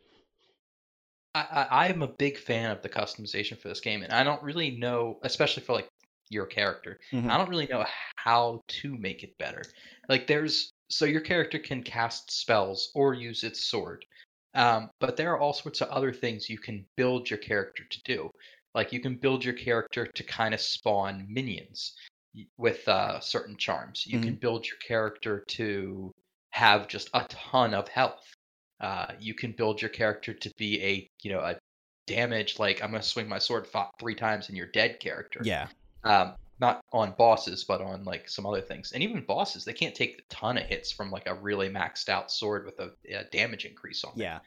[1.35, 4.41] I, I am a big fan of the customization for this game, and I don't
[4.41, 5.87] really know, especially for like
[6.29, 6.99] your character.
[7.13, 7.29] Mm-hmm.
[7.29, 9.63] I don't really know how to make it better.
[10.09, 14.05] Like there's so your character can cast spells or use its sword.
[14.57, 18.03] Um, but there are all sorts of other things you can build your character to
[18.03, 18.31] do.
[18.73, 21.93] Like you can build your character to kind of spawn minions
[22.57, 24.05] with uh, certain charms.
[24.05, 24.29] You mm-hmm.
[24.29, 26.11] can build your character to
[26.49, 28.25] have just a ton of health.
[28.81, 31.55] Uh, you can build your character to be a you know a
[32.07, 33.67] damage like I'm gonna swing my sword
[33.99, 35.41] three times and you're dead character.
[35.43, 35.67] Yeah.
[36.03, 38.91] Um, not on bosses, but on like some other things.
[38.91, 42.09] And even bosses, they can't take a ton of hits from like a really maxed
[42.09, 44.37] out sword with a, a damage increase on yeah.
[44.37, 44.41] it.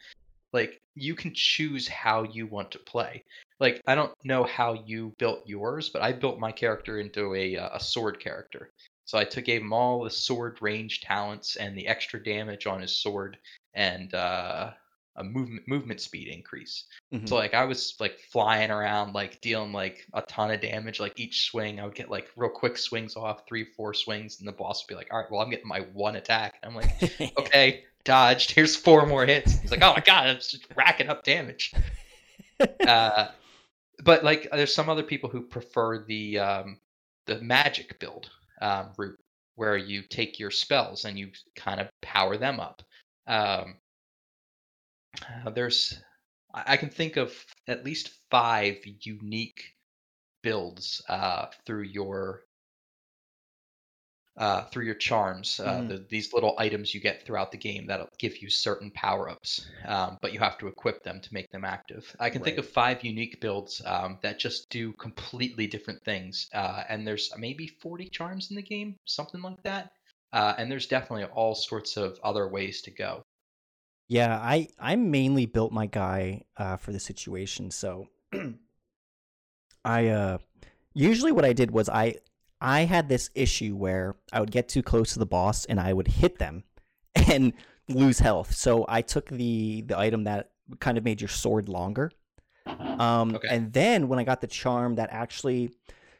[0.53, 3.23] Like you can choose how you want to play.
[3.59, 7.55] Like I don't know how you built yours, but I built my character into a
[7.57, 8.71] uh, a sword character.
[9.05, 12.81] So I took gave him all the sword range talents and the extra damage on
[12.81, 13.37] his sword
[13.73, 14.71] and uh,
[15.17, 16.85] a movement movement speed increase.
[17.13, 17.25] Mm-hmm.
[17.25, 20.99] So like I was like flying around, like dealing like a ton of damage.
[20.99, 24.47] Like each swing, I would get like real quick swings off, three, four swings, and
[24.47, 26.75] the boss would be like, "All right, well I'm getting my one attack." And I'm
[26.75, 28.51] like, "Okay, dodged.
[28.51, 31.73] Here's four more hits." He's like, "Oh my god, I'm just racking up damage."
[32.87, 33.27] uh,
[34.03, 36.77] but like, there's some other people who prefer the um,
[37.25, 38.29] the magic build
[38.61, 39.19] um, route,
[39.55, 42.81] where you take your spells and you kind of power them up.
[43.27, 43.75] Um,
[45.45, 46.01] uh, there's
[46.53, 47.33] I can think of
[47.67, 49.73] at least five unique
[50.41, 52.43] builds uh, through your
[54.37, 55.59] uh, through your charms.
[55.59, 55.89] Uh, mm.
[55.89, 59.69] the, these little items you get throughout the game that'll give you certain power ups,
[59.85, 62.15] um, but you have to equip them to make them active.
[62.19, 62.45] I can right.
[62.45, 67.31] think of five unique builds um, that just do completely different things, uh, and there's
[67.37, 69.91] maybe 40 charms in the game, something like that.
[70.33, 73.21] Uh, and there's definitely all sorts of other ways to go.
[74.11, 77.71] Yeah, I I mainly built my guy uh, for the situation.
[77.71, 78.09] So
[79.85, 80.37] I uh
[80.93, 82.15] usually what I did was I
[82.59, 85.93] I had this issue where I would get too close to the boss and I
[85.93, 86.65] would hit them
[87.15, 87.53] and
[87.87, 88.53] lose health.
[88.53, 90.49] So I took the the item that
[90.81, 92.11] kind of made your sword longer.
[92.65, 93.47] Um okay.
[93.49, 95.71] and then when I got the charm that actually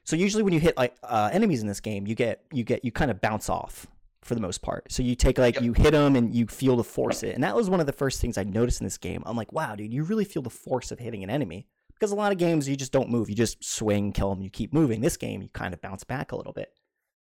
[0.05, 2.85] so usually when you hit like uh, enemies in this game, you get you get
[2.85, 3.85] you kind of bounce off
[4.23, 4.91] for the most part.
[4.91, 5.63] So you take like yep.
[5.63, 7.93] you hit them and you feel the force it, and that was one of the
[7.93, 9.23] first things I noticed in this game.
[9.25, 12.15] I'm like, wow, dude, you really feel the force of hitting an enemy because a
[12.15, 15.01] lot of games you just don't move, you just swing, kill them, you keep moving.
[15.01, 16.73] This game you kind of bounce back a little bit,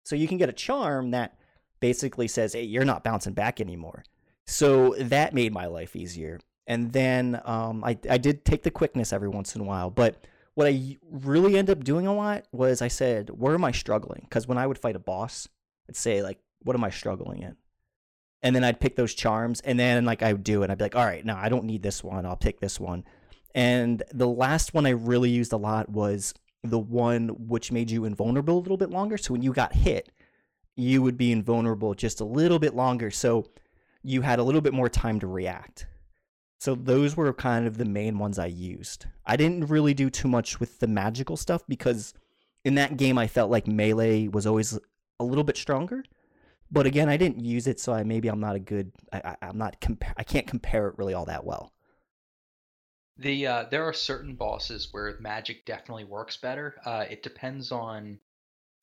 [0.04, 1.38] so you can get a charm that
[1.80, 4.04] basically says, hey, you're not bouncing back anymore.
[4.46, 6.40] So that made my life easier.
[6.66, 10.26] And then um, I I did take the quickness every once in a while, but
[10.54, 14.22] what I really ended up doing a lot was I said, where am I struggling?
[14.22, 15.48] Because when I would fight a boss,
[15.86, 17.56] I'd say like what am I struggling in?
[18.42, 20.70] And then I'd pick those charms, and then like I would do it.
[20.70, 22.26] I'd be like, all right, no, I don't need this one.
[22.26, 23.04] I'll pick this one.
[23.54, 28.04] And the last one I really used a lot was the one which made you
[28.04, 29.16] invulnerable a little bit longer.
[29.16, 30.10] So when you got hit,
[30.76, 33.10] you would be invulnerable just a little bit longer.
[33.10, 33.46] So
[34.02, 35.86] you had a little bit more time to react.
[36.60, 39.06] So those were kind of the main ones I used.
[39.24, 42.14] I didn't really do too much with the magical stuff because
[42.64, 44.78] in that game I felt like melee was always
[45.18, 46.04] a little bit stronger.
[46.70, 48.92] But again, I didn't use it, so I maybe I'm not a good.
[49.12, 50.14] I, am not compare.
[50.16, 51.72] I can't compare it really all that well.
[53.18, 56.76] The uh, there are certain bosses where magic definitely works better.
[56.84, 58.18] Uh, it depends on,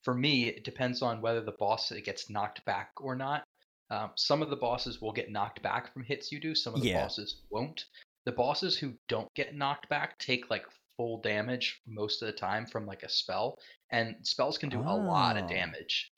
[0.02, 3.44] for me, it depends on whether the boss gets knocked back or not.
[3.90, 6.54] Um, some of the bosses will get knocked back from hits you do.
[6.54, 7.02] Some of the yeah.
[7.02, 7.84] bosses won't.
[8.24, 10.64] The bosses who don't get knocked back take like
[10.96, 13.58] full damage most of the time from like a spell,
[13.90, 14.94] and spells can do oh.
[14.94, 15.48] a lot of oh.
[15.48, 16.10] damage.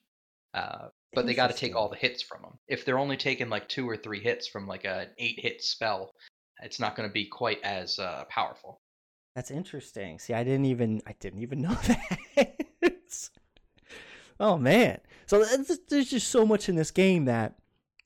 [0.55, 2.59] Uh, but they got to take all the hits from them.
[2.68, 6.12] If they're only taking like two or three hits from like a eight hit spell,
[6.62, 8.81] it's not going to be quite as uh, powerful.
[9.35, 10.18] That's interesting.
[10.18, 13.31] See, I didn't even I didn't even know that.
[14.38, 15.00] oh man.
[15.26, 15.44] So
[15.88, 17.55] there's just so much in this game that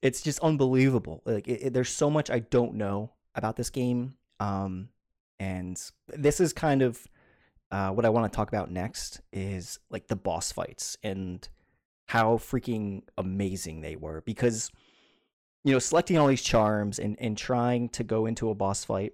[0.03, 1.23] it's just unbelievable.
[1.27, 4.15] Like it, it- there's so much I don't know about this game.
[4.39, 4.89] Um
[5.39, 7.07] and this is kind of
[7.73, 11.49] uh, what I want to talk about next is like the boss fights and
[12.11, 14.69] how freaking amazing they were because
[15.63, 19.13] you know selecting all these charms and and trying to go into a boss fight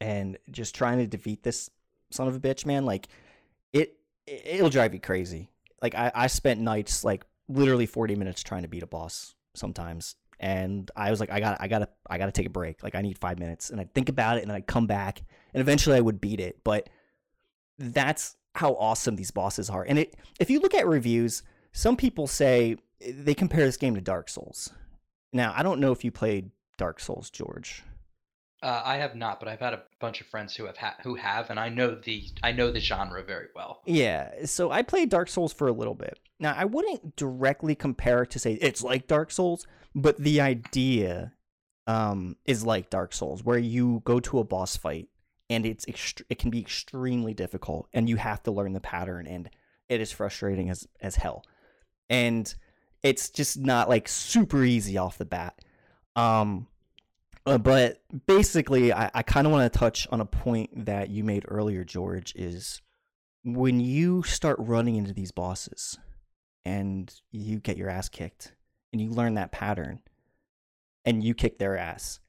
[0.00, 1.68] and just trying to defeat this
[2.10, 3.08] son of a bitch man like
[3.74, 3.94] it
[4.26, 5.50] it- it'll drive you crazy.
[5.82, 10.16] Like i i spent nights like literally 40 minutes trying to beat a boss sometimes.
[10.40, 12.82] And i was like i got i got to i got to take a break.
[12.82, 13.68] Like i need 5 minutes.
[13.68, 15.20] And i'd think about it and i'd come back
[15.52, 16.60] and eventually i would beat it.
[16.64, 16.88] But
[17.78, 19.82] that's how awesome these bosses are.
[19.82, 21.42] And it if you look at reviews
[21.72, 24.72] some people say they compare this game to dark souls
[25.32, 27.82] now i don't know if you played dark souls george
[28.62, 31.16] Uh, I have not, but I've had a bunch of friends who have ha- who
[31.16, 33.82] have, and I know the I know the genre very well.
[33.86, 36.20] Yeah, so I played Dark Souls for a little bit.
[36.38, 41.32] Now, I wouldn't directly compare it to say it's like Dark Souls, but the idea
[41.88, 45.08] um, is like Dark Souls, where you go to a boss fight
[45.50, 49.26] and it's ext- it can be extremely difficult, and you have to learn the pattern,
[49.26, 49.50] and
[49.88, 51.42] it is frustrating as as hell,
[52.08, 52.54] and
[53.02, 55.58] it's just not like super easy off the bat.
[56.14, 56.66] Um,
[57.44, 61.24] uh, but basically, I, I kind of want to touch on a point that you
[61.24, 62.80] made earlier, George, is
[63.44, 65.98] when you start running into these bosses
[66.64, 68.54] and you get your ass kicked
[68.92, 70.00] and you learn that pattern
[71.04, 72.20] and you kick their ass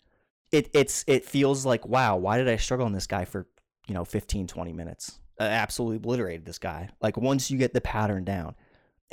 [0.51, 3.47] it it's it feels like wow why did i struggle on this guy for
[3.87, 7.81] you know 15 20 minutes i absolutely obliterated this guy like once you get the
[7.81, 8.55] pattern down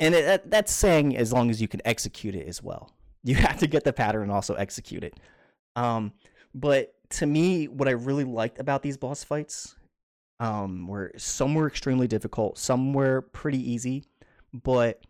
[0.01, 2.91] and it, that, that's saying as long as you can execute it as well.
[3.23, 5.17] You have to get the pattern and also execute it.
[5.75, 6.11] Um
[6.53, 9.75] but to me what i really liked about these boss fights
[10.41, 14.05] um, were some were extremely difficult, some were pretty easy,
[14.51, 15.05] but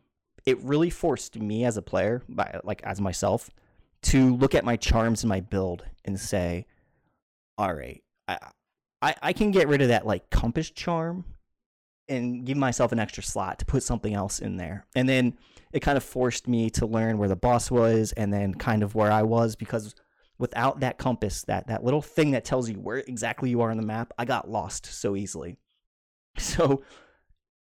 [0.46, 3.50] it really forced me as a player, by, like as myself,
[4.04, 6.66] to look at my charms and my build and say,
[7.58, 8.40] "All right, I,
[9.02, 11.24] I, I can get rid of that like compass charm
[12.12, 15.38] and give myself an extra slot to put something else in there." And then
[15.74, 18.94] it kind of forced me to learn where the boss was and then kind of
[18.94, 19.96] where I was because
[20.38, 23.78] without that compass, that that little thing that tells you where exactly you are on
[23.78, 25.58] the map, I got lost so easily.
[26.38, 26.82] So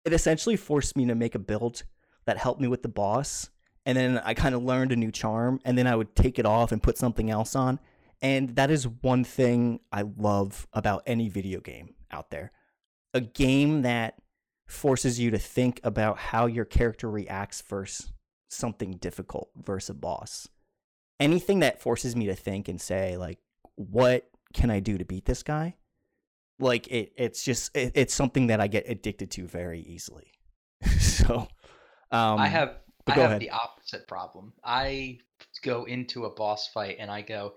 [0.06, 1.84] it essentially forced me to make a build
[2.25, 3.49] that helped me with the boss,
[3.86, 6.45] and then I kind of learned a new charm, and then I would take it
[6.45, 7.79] off and put something else on.
[8.21, 12.53] And that is one thing I love about any video game out there.
[13.13, 14.15] A game that
[14.73, 18.12] forces you to think about how your character reacts versus
[18.49, 20.47] something difficult versus a boss
[21.19, 23.39] anything that forces me to think and say like
[23.75, 25.75] what can i do to beat this guy
[26.59, 30.31] like it it's just it, it's something that i get addicted to very easily
[30.99, 31.47] so
[32.12, 33.41] um I have I have ahead.
[33.41, 34.53] the opposite problem.
[34.63, 35.19] I
[35.62, 37.53] go into a boss fight and I go,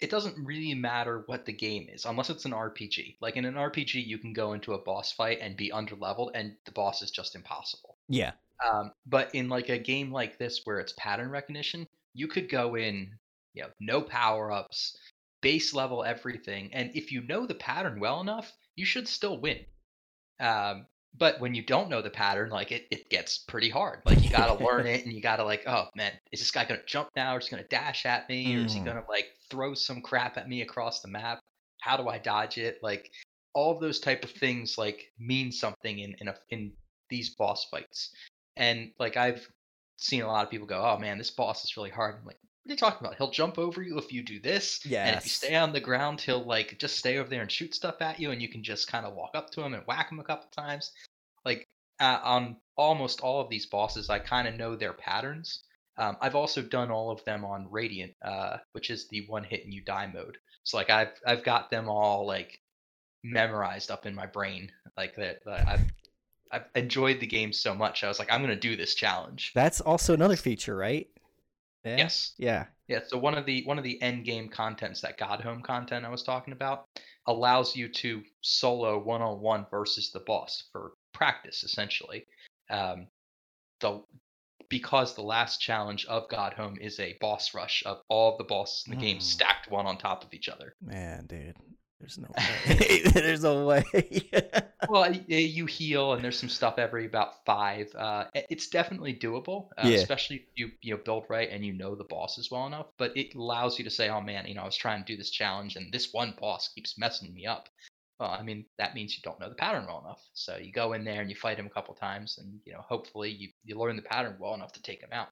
[0.00, 3.16] it doesn't really matter what the game is, unless it's an RPG.
[3.20, 6.54] Like in an RPG, you can go into a boss fight and be underleveled, and
[6.66, 7.96] the boss is just impossible.
[8.08, 8.32] yeah
[8.66, 12.74] Um, but in like a game like this where it's pattern recognition, you could go
[12.74, 13.10] in,
[13.54, 14.96] you know, no power ups,
[15.40, 19.64] base level everything, and if you know the pattern well enough, you should still win.
[20.40, 20.86] Um,
[21.18, 24.00] but when you don't know the pattern, like it, it gets pretty hard.
[24.04, 26.80] Like you gotta learn it, and you gotta like, oh man, is this guy gonna
[26.86, 28.84] jump now, or is he gonna dash at me, or is he Mm.
[28.84, 31.40] gonna like throw some crap at me across the map?
[31.80, 32.78] How do I dodge it?
[32.82, 33.10] Like
[33.54, 36.72] all of those type of things like mean something in in a, in
[37.08, 38.14] these boss fights.
[38.56, 39.46] And like I've
[39.96, 42.38] seen a lot of people go, "Oh man, this boss is really hard." I'm like,
[42.42, 43.16] "What are you talking about?
[43.16, 46.20] He'll jump over you if you do this, and if you stay on the ground,
[46.20, 48.88] he'll like just stay over there and shoot stuff at you, and you can just
[48.88, 50.92] kind of walk up to him and whack him a couple times."
[51.44, 51.68] Like
[52.00, 55.62] uh, on almost all of these bosses, I kind of know their patterns.
[55.98, 59.64] Um, I've also done all of them on Radiant, uh, which is the one hit
[59.64, 60.36] and you die mode.
[60.64, 62.60] So like I've I've got them all like
[63.22, 65.40] memorized up in my brain, like that.
[65.46, 65.80] that I've
[66.52, 68.04] I've enjoyed the game so much.
[68.04, 69.52] I was like, I'm gonna do this challenge.
[69.54, 71.08] that's also another feature right
[71.86, 71.96] yeah?
[71.96, 72.34] Yes.
[72.38, 75.62] yeah Yeah, so one of the one of the end game contents, that God Home
[75.62, 76.86] content I was talking about,
[77.26, 82.26] allows you to solo one on one versus the boss for practice, essentially.
[82.70, 83.06] Um,
[83.80, 84.02] the
[84.68, 88.84] because the last challenge of God Home is a boss rush of all the bosses
[88.86, 89.22] in the game Mm.
[89.22, 90.74] stacked one on top of each other.
[90.80, 91.54] man dude
[92.00, 93.02] There's no way.
[93.14, 93.84] there's no way.
[94.88, 97.88] well, you heal, and there's some stuff every about five.
[97.94, 99.96] Uh, it's definitely doable, uh, yeah.
[99.96, 102.86] especially if you you know build right and you know the bosses well enough.
[102.98, 105.16] But it allows you to say, "Oh man, you know, I was trying to do
[105.16, 107.68] this challenge, and this one boss keeps messing me up."
[108.20, 110.22] Well, I mean, that means you don't know the pattern well enough.
[110.34, 112.82] So you go in there and you fight him a couple times, and you know,
[112.86, 115.28] hopefully you you learn the pattern well enough to take him out.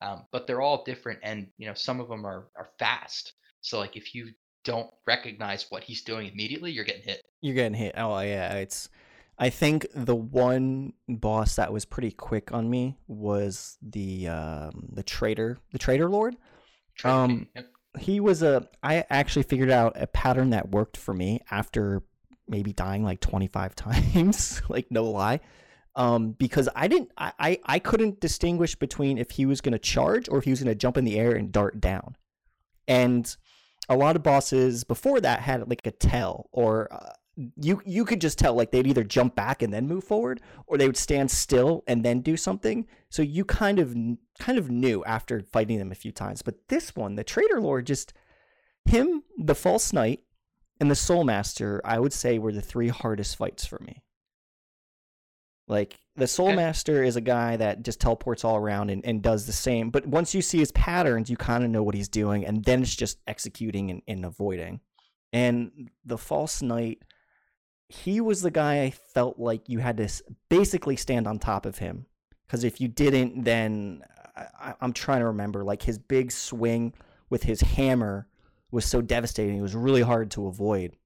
[0.00, 3.34] Um, but they're all different, and you know, some of them are are fast.
[3.60, 4.32] So like if you
[4.64, 7.22] don't recognize what he's doing immediately, you're getting hit.
[7.40, 7.94] You're getting hit.
[7.96, 8.88] Oh yeah, it's.
[9.38, 15.02] I think the one boss that was pretty quick on me was the um, the
[15.02, 16.36] traitor, the traitor lord.
[17.04, 17.66] Um, yep.
[17.98, 18.68] he was a.
[18.82, 22.02] I actually figured out a pattern that worked for me after
[22.48, 25.40] maybe dying like 25 times, like no lie.
[25.94, 29.78] Um, because I didn't, I, I, I couldn't distinguish between if he was going to
[29.78, 32.16] charge or if he was going to jump in the air and dart down.
[32.88, 33.34] And
[33.88, 37.12] a lot of bosses before that had like a tell or uh,
[37.56, 40.76] you you could just tell like they'd either jump back and then move forward or
[40.76, 42.86] they would stand still and then do something.
[43.08, 43.96] So you kind of
[44.38, 46.42] kind of knew after fighting them a few times.
[46.42, 48.12] But this one the traitor lord just
[48.84, 50.20] him the false knight
[50.80, 54.02] and the soul master i would say were the three hardest fights for me
[55.68, 56.56] like the Soul okay.
[56.56, 59.90] Master is a guy that just teleports all around and, and does the same.
[59.90, 62.82] But once you see his patterns, you kind of know what he's doing, and then
[62.82, 64.80] it's just executing and, and avoiding.
[65.32, 67.02] And the False Knight,
[67.88, 70.08] he was the guy I felt like you had to
[70.48, 72.06] basically stand on top of him.
[72.46, 74.02] Because if you didn't, then
[74.36, 76.92] I, I'm trying to remember, like his big swing
[77.30, 78.26] with his hammer
[78.70, 79.56] was so devastating.
[79.56, 80.96] It was really hard to avoid.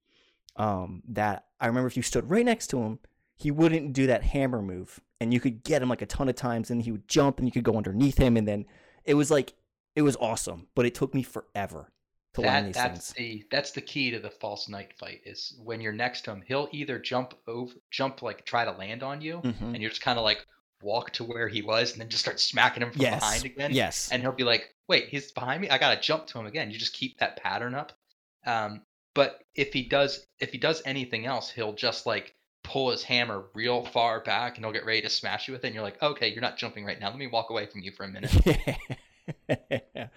[0.57, 2.99] Um, that I remember if you stood right next to him,
[3.37, 6.35] he wouldn't do that hammer move and you could get him like a ton of
[6.35, 8.64] times and he would jump and you could go underneath him and then
[9.05, 9.55] it was like
[9.94, 11.90] it was awesome but it took me forever
[12.35, 13.40] to that, learn these that's things.
[13.40, 16.42] the that's the key to the false knight fight is when you're next to him
[16.46, 19.64] he'll either jump over jump like try to land on you mm-hmm.
[19.64, 20.46] and you're just kind of like
[20.83, 23.20] walk to where he was and then just start smacking him from yes.
[23.20, 26.38] behind again yes and he'll be like wait he's behind me i gotta jump to
[26.38, 27.92] him again you just keep that pattern up
[28.44, 28.83] um,
[29.14, 33.44] but if he does if he does anything else he'll just like pull his hammer
[33.55, 35.68] real far back and he'll get ready to smash you with it.
[35.68, 37.09] And you're like, okay, you're not jumping right now.
[37.09, 38.33] Let me walk away from you for a minute.
[39.48, 40.09] yeah.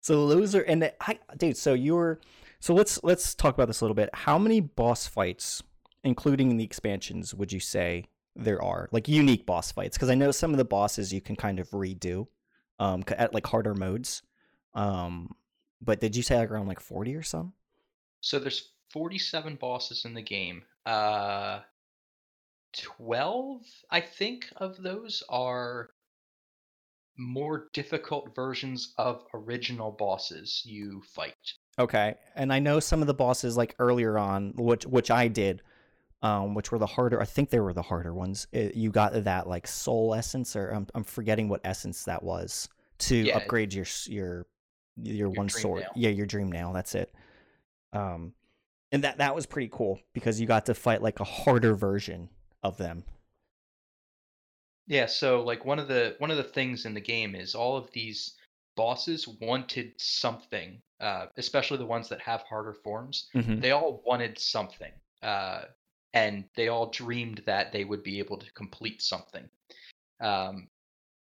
[0.00, 2.20] So loser and I dude, so you're
[2.60, 4.10] so let's let's talk about this a little bit.
[4.12, 5.62] How many boss fights,
[6.02, 8.04] including the expansions, would you say
[8.36, 8.90] there are?
[8.92, 9.96] Like unique boss fights?
[9.96, 12.26] Because I know some of the bosses you can kind of redo
[12.78, 14.22] um at like harder modes.
[14.74, 15.34] Um
[15.80, 17.54] but did you say like around like 40 or some?
[18.20, 20.64] So there's 47 bosses in the game.
[20.86, 21.60] Uh,
[22.76, 25.90] 12, I think, of those are
[27.16, 31.34] more difficult versions of original bosses you fight.
[31.78, 35.62] Okay, and I know some of the bosses like earlier on, which which I did,
[36.22, 37.20] um, which were the harder.
[37.20, 38.46] I think they were the harder ones.
[38.52, 42.68] It, you got that like soul essence, or I'm I'm forgetting what essence that was
[42.98, 44.46] to yeah, upgrade your your
[44.96, 45.82] your, your one sword.
[45.82, 45.90] Nail.
[45.96, 46.72] Yeah, your dream nail.
[46.72, 47.12] That's it.
[47.92, 48.34] Um,
[48.94, 52.28] and that that was pretty cool because you got to fight like a harder version
[52.62, 53.02] of them.
[54.86, 57.76] Yeah, so like one of the one of the things in the game is all
[57.76, 58.34] of these
[58.76, 63.28] bosses wanted something, uh, especially the ones that have harder forms.
[63.34, 63.58] Mm-hmm.
[63.58, 65.62] They all wanted something, uh,
[66.12, 69.48] and they all dreamed that they would be able to complete something.
[70.20, 70.68] Um,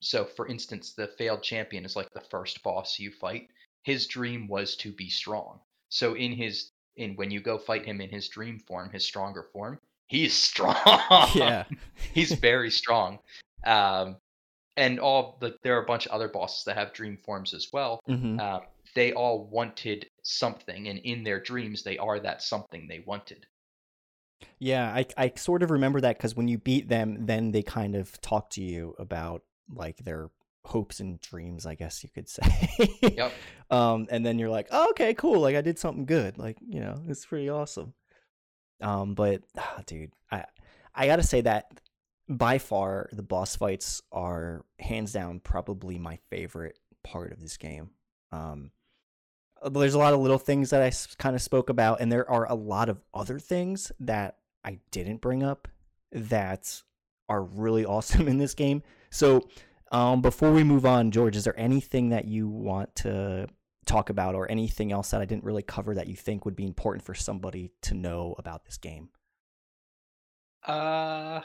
[0.01, 3.49] so, for instance, the failed champion is like the first boss you fight.
[3.83, 5.61] His dream was to be strong.
[5.89, 9.47] So, in his in when you go fight him in his dream form, his stronger
[9.53, 10.77] form, he's strong.
[11.35, 11.65] Yeah,
[12.13, 13.19] he's very strong.
[13.65, 14.17] Um,
[14.77, 17.69] and all the there are a bunch of other bosses that have dream forms as
[17.73, 18.01] well.
[18.09, 18.41] Mm-hmm.
[18.41, 18.61] Uh,
[18.95, 23.47] they all wanted something, and in their dreams, they are that something they wanted.
[24.59, 27.95] Yeah, I I sort of remember that because when you beat them, then they kind
[27.95, 29.43] of talk to you about
[29.75, 30.31] like their
[30.65, 32.43] hopes and dreams, I guess you could say.
[33.03, 33.33] yep.
[33.71, 35.41] Um, and then you're like, oh, okay, cool.
[35.41, 36.37] Like I did something good.
[36.37, 37.95] Like you know, it's pretty awesome.
[38.83, 40.45] Um, but oh, dude, I
[40.95, 41.81] I gotta say that
[42.29, 47.91] by far the boss fights are hands down probably my favorite part of this game.
[48.31, 48.73] Um,
[49.71, 52.51] there's a lot of little things that I kind of spoke about, and there are
[52.51, 55.69] a lot of other things that I didn't bring up
[56.13, 56.83] that
[57.29, 58.83] are really awesome in this game.
[59.11, 59.49] So
[59.93, 63.47] um, before we move on, George, is there anything that you want to
[63.85, 66.67] talk about or anything else that I didn't really cover that you think would be
[66.67, 69.11] important for somebody to know about this game?
[70.67, 71.41] Uh,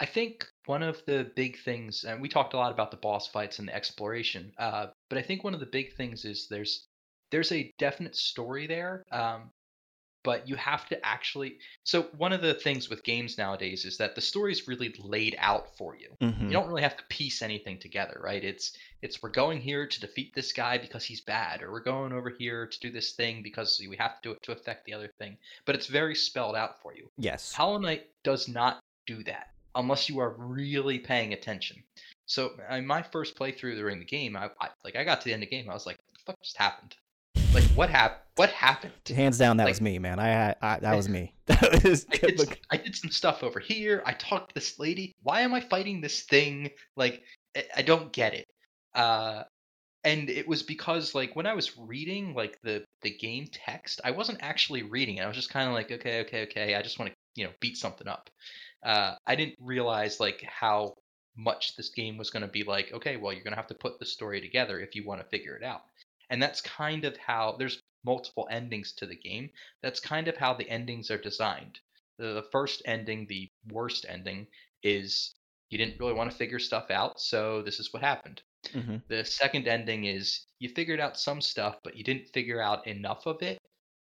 [0.00, 3.28] I think one of the big things, and we talked a lot about the boss
[3.28, 6.86] fights and the exploration, uh, but I think one of the big things is there's
[7.30, 9.04] there's a definite story there.
[9.10, 9.50] Um,
[10.24, 11.58] but you have to actually.
[11.84, 15.36] So one of the things with games nowadays is that the story is really laid
[15.38, 16.16] out for you.
[16.20, 16.42] Mhm.
[16.42, 18.42] You don't really have to piece anything together, right?
[18.42, 22.12] It's it's we're going here to defeat this guy because he's bad, or we're going
[22.12, 24.94] over here to do this thing because we have to do it to affect the
[24.94, 25.36] other thing.
[25.64, 27.10] But it's very spelled out for you.
[27.18, 27.52] Yes.
[27.52, 31.82] Hollow Knight does not do that unless you are really paying attention.
[32.26, 35.32] So in my first playthrough during the game, I, I like I got to the
[35.32, 36.96] end of the game, I was like, "What the fuck just happened?
[37.54, 38.20] Like what happened?
[38.36, 40.18] What happened?" Hands down, that Like- was me, man.
[40.18, 41.34] I, I that was me.
[41.46, 44.02] That was I did, I did some stuff over here.
[44.06, 45.12] I talked to this lady.
[45.22, 46.70] Why am I fighting this thing?
[46.96, 47.22] Like,
[47.56, 48.46] I- I don't get it.
[48.94, 49.42] Uh,
[50.04, 54.10] and it was because, like, when I was reading, like, the, the game text, I
[54.10, 55.22] wasn't actually reading it.
[55.22, 56.74] I was just kind of like, okay, okay, okay.
[56.74, 58.28] I just want to, you know, beat something up.
[58.84, 60.94] Uh, I didn't realize, like, how
[61.36, 63.74] much this game was going to be like, okay, well, you're going to have to
[63.74, 65.82] put the story together if you want to figure it out.
[66.32, 69.52] And that's kind of how there's multiple endings to the game
[69.84, 71.80] that's kind of how the endings are designed.
[72.18, 74.48] The, first ending, the worst ending,
[74.82, 75.36] is
[75.70, 78.42] you didn't really want to figure stuff out, so this is what happened.
[78.74, 79.02] Mhm.
[79.08, 83.26] The second ending is you figured out some stuff, but you didn't figure out enough
[83.26, 83.60] of it,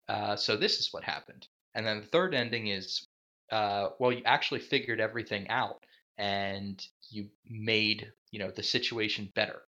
[0.08, 1.48] uh, so this is what happened.
[1.74, 3.06] And then the third ending is,
[3.52, 5.84] uh, well, you actually figured everything out,
[6.18, 9.66] and you made you know the situation better.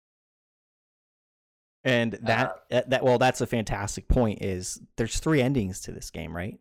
[1.84, 4.42] And uh, that, that that well, that's a fantastic point.
[4.42, 6.58] Is there's three endings to this game, right?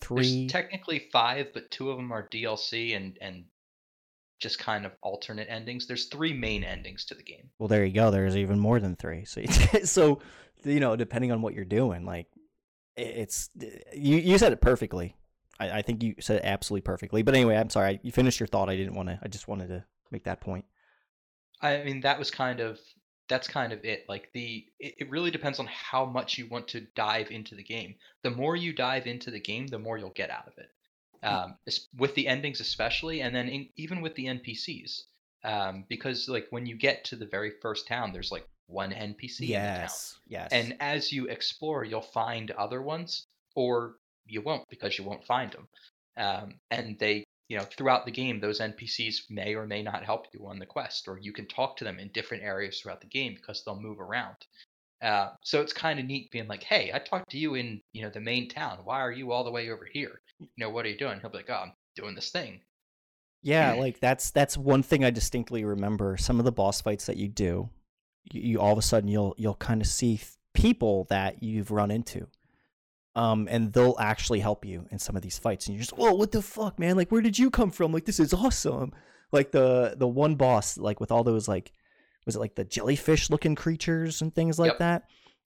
[0.00, 0.40] Three.
[0.40, 3.44] There's technically five, but two of them are DLC and and
[4.38, 5.86] just kind of alternate endings.
[5.86, 7.50] There's three main endings to the game.
[7.58, 8.10] well, there you go.
[8.10, 9.24] There's even more than three.
[9.24, 9.42] So,
[9.84, 10.20] so
[10.64, 12.26] you know, depending on what you're doing, like
[12.96, 13.50] it's
[13.94, 14.16] you.
[14.16, 15.14] You said it perfectly.
[15.60, 17.22] I, I think you said it absolutely perfectly.
[17.22, 18.00] But anyway, I'm sorry.
[18.02, 18.70] You finished your thought.
[18.70, 19.18] I didn't want to.
[19.22, 20.64] I just wanted to make that point.
[21.60, 22.78] I mean, that was kind of
[23.28, 24.04] that's kind of it.
[24.08, 27.62] Like the it, it really depends on how much you want to dive into the
[27.62, 27.94] game.
[28.22, 30.70] The more you dive into the game, the more you'll get out of it.
[31.20, 31.56] Um,
[31.96, 35.02] with the endings especially, and then in, even with the NPCs,
[35.44, 39.40] um, because like when you get to the very first town, there's like one NPC
[39.40, 39.64] in the town.
[39.64, 40.18] yes.
[40.28, 40.48] Yes.
[40.52, 43.26] And as you explore, you'll find other ones,
[43.56, 45.68] or you won't because you won't find them.
[46.16, 50.26] Um, and they, you know, throughout the game, those NPCs may or may not help
[50.32, 53.06] you on the quest, or you can talk to them in different areas throughout the
[53.06, 54.36] game because they'll move around.
[55.00, 58.02] Uh, so it's kind of neat being like, "Hey, I talked to you in, you
[58.02, 58.80] know, the main town.
[58.84, 60.20] Why are you all the way over here?
[60.40, 62.60] You know, what are you doing?" He'll be like, "Oh, I'm doing this thing."
[63.42, 66.16] Yeah, like that's that's one thing I distinctly remember.
[66.16, 67.70] Some of the boss fights that you do,
[68.32, 70.20] you, you all of a sudden you'll you'll kind of see
[70.54, 72.26] people that you've run into,
[73.18, 76.12] um, and they'll actually help you in some of these fights, and you're just, whoa,
[76.14, 76.96] what the fuck, man?
[76.96, 77.92] Like, where did you come from?
[77.92, 78.92] Like, this is awesome.
[79.32, 81.72] Like the the one boss, like with all those like,
[82.24, 84.78] was it like the jellyfish looking creatures and things like Yep.
[84.78, 85.02] that?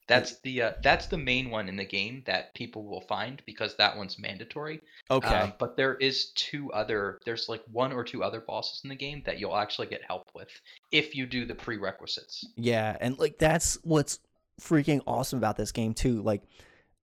[0.06, 3.76] That's the uh, that's the main one in the game that people will find because
[3.76, 4.80] that one's mandatory.
[5.10, 7.18] Okay, Um, but there is two other.
[7.24, 10.28] There's like one or two other bosses in the game that you'll actually get help
[10.34, 10.50] with
[10.90, 12.44] if you do the prerequisites.
[12.56, 14.18] Yeah, and like that's what's
[14.60, 16.20] freaking awesome about this game too.
[16.22, 16.42] Like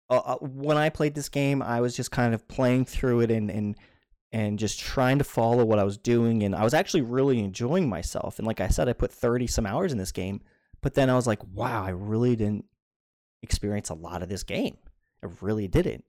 [0.10, 3.32] uh, uh, when I played this game, I was just kind of playing through it
[3.32, 3.76] and and
[4.32, 7.90] and just trying to follow what I was doing, and I was actually really enjoying
[7.90, 8.38] myself.
[8.38, 10.42] And like I said, I put thirty some hours in this game,
[10.82, 12.66] but then I was like, wow, I really didn't
[13.42, 14.78] experience a lot of this game.
[15.24, 16.06] I really didn't.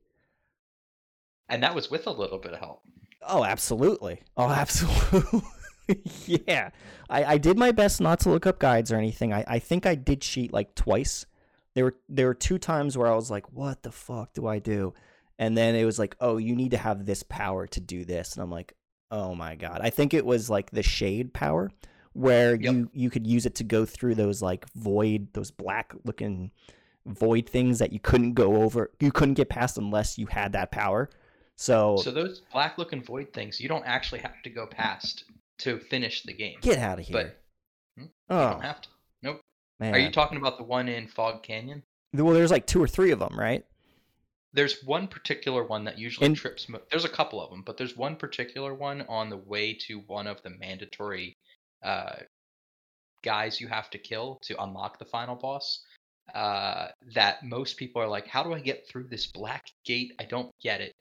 [1.48, 2.82] And that was with a little bit of help.
[3.22, 4.22] Oh, absolutely.
[4.36, 5.42] Oh, absolutely.
[6.26, 6.70] yeah.
[7.09, 9.32] I, I did my best not to look up guides or anything.
[9.32, 11.26] I, I think I did cheat like twice.
[11.74, 14.58] There were there were two times where I was like, what the fuck do I
[14.58, 14.92] do?
[15.38, 18.34] And then it was like, oh, you need to have this power to do this.
[18.34, 18.74] And I'm like,
[19.10, 19.80] oh my god.
[19.82, 21.70] I think it was like the shade power
[22.12, 22.72] where Yep.
[22.74, 26.50] you you could use it to go through those like void, those black looking
[27.06, 28.90] void things that you couldn't go over.
[29.00, 31.08] You couldn't get past unless you had that power.
[31.56, 35.24] So, So those black looking void things, you don't actually have to go past
[35.58, 36.58] to finish the game.
[36.62, 37.12] get out of here.
[37.16, 37.36] But
[37.96, 38.02] Hmm?
[38.04, 38.88] you oh, don't have to.
[39.80, 39.94] Man.
[39.94, 41.82] Are you talking about the one in Fog Canyon?
[42.12, 43.64] well, there's like two or three of them, right?
[44.52, 46.68] There's one particular one that usually In- trips.
[46.68, 50.00] Mo- there's a couple of them, but there's one particular one on the way to
[50.06, 51.36] one of the mandatory
[51.82, 52.16] uh,
[53.22, 55.82] guys you have to kill to unlock the final boss.
[56.34, 60.12] Uh, that most people are like, "How do I get through this black gate?
[60.20, 60.94] I don't get it."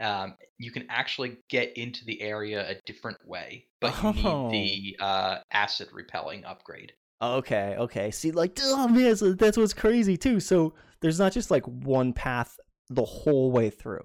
[0.00, 4.48] Um, you can actually get into the area a different way, but you Oh.
[4.50, 6.92] need the uh, acid repelling upgrade.
[7.20, 8.10] Okay, okay.
[8.10, 10.40] See, like, oh man, so that's what's crazy too.
[10.40, 12.58] So there's not just like one path
[12.90, 14.04] the whole way through,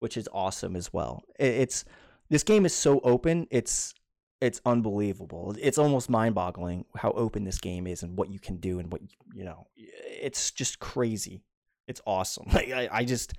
[0.00, 1.22] which is awesome as well.
[1.38, 1.84] It's
[2.30, 3.46] this game is so open.
[3.50, 3.92] It's
[4.40, 5.54] it's unbelievable.
[5.60, 9.00] It's almost mind-boggling how open this game is and what you can do and what
[9.34, 9.66] you know.
[9.76, 11.42] It's just crazy.
[11.86, 12.46] It's awesome.
[12.52, 13.34] Like I, I just,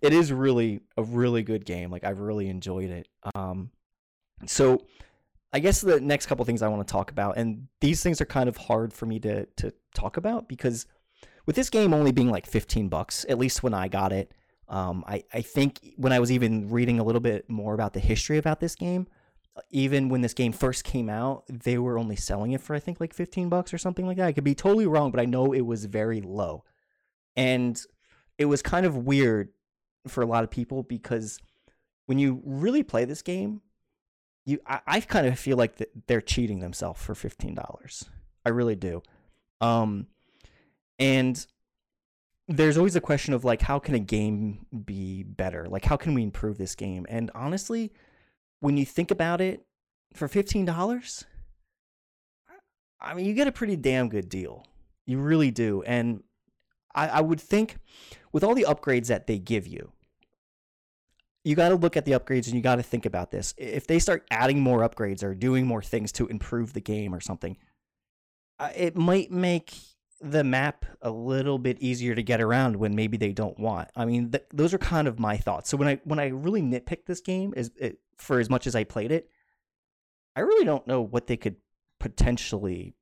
[0.00, 1.90] it is really a really good game.
[1.90, 3.08] Like I've really enjoyed it.
[3.34, 3.70] Um,
[4.46, 4.82] so
[5.52, 8.26] I guess the next couple things I want to talk about, and these things are
[8.26, 10.86] kind of hard for me to to talk about because
[11.46, 14.32] with this game only being like 15 bucks, at least when I got it,
[14.68, 18.00] um, I, I think when I was even reading a little bit more about the
[18.00, 19.06] history about this game,
[19.70, 23.00] even when this game first came out, they were only selling it for I think
[23.00, 24.26] like 15 bucks or something like that.
[24.26, 26.64] I could be totally wrong, but I know it was very low.
[27.36, 27.80] And
[28.38, 29.50] it was kind of weird
[30.08, 31.38] for a lot of people because
[32.06, 33.60] when you really play this game,
[34.44, 38.04] you I, I kind of feel like they're cheating themselves for $15.
[38.44, 39.02] I really do.
[39.60, 40.06] Um
[40.98, 41.46] and
[42.48, 45.66] there's always a question of like how can a game be better?
[45.68, 47.06] Like how can we improve this game?
[47.08, 47.92] And honestly,
[48.60, 49.64] when you think about it,
[50.14, 51.24] for $15,
[53.00, 54.64] I mean, you get a pretty damn good deal.
[55.06, 55.82] You really do.
[55.82, 56.22] And
[56.94, 57.78] I, I would think
[58.32, 59.92] with all the upgrades that they give you,
[61.44, 63.54] you got to look at the upgrades and you got to think about this.
[63.56, 67.20] If they start adding more upgrades or doing more things to improve the game or
[67.20, 67.56] something,
[68.76, 69.74] it might make
[70.20, 73.88] the map a little bit easier to get around when maybe they don't want.
[73.96, 75.68] I mean, th- those are kind of my thoughts.
[75.68, 78.76] So when I when I really nitpick this game is it, for as much as
[78.76, 79.28] I played it,
[80.36, 81.56] I really don't know what they could
[81.98, 82.94] potentially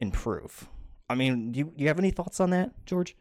[0.00, 0.68] improve.
[1.08, 3.16] I mean, do you, do you have any thoughts on that, George?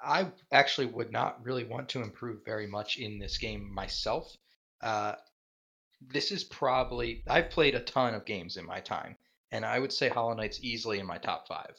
[0.00, 4.36] I actually would not really want to improve very much in this game myself.
[4.82, 5.14] Uh,
[6.00, 9.16] this is probably I've played a ton of games in my time,
[9.52, 11.74] and I would say Hollow Knight's easily in my top five.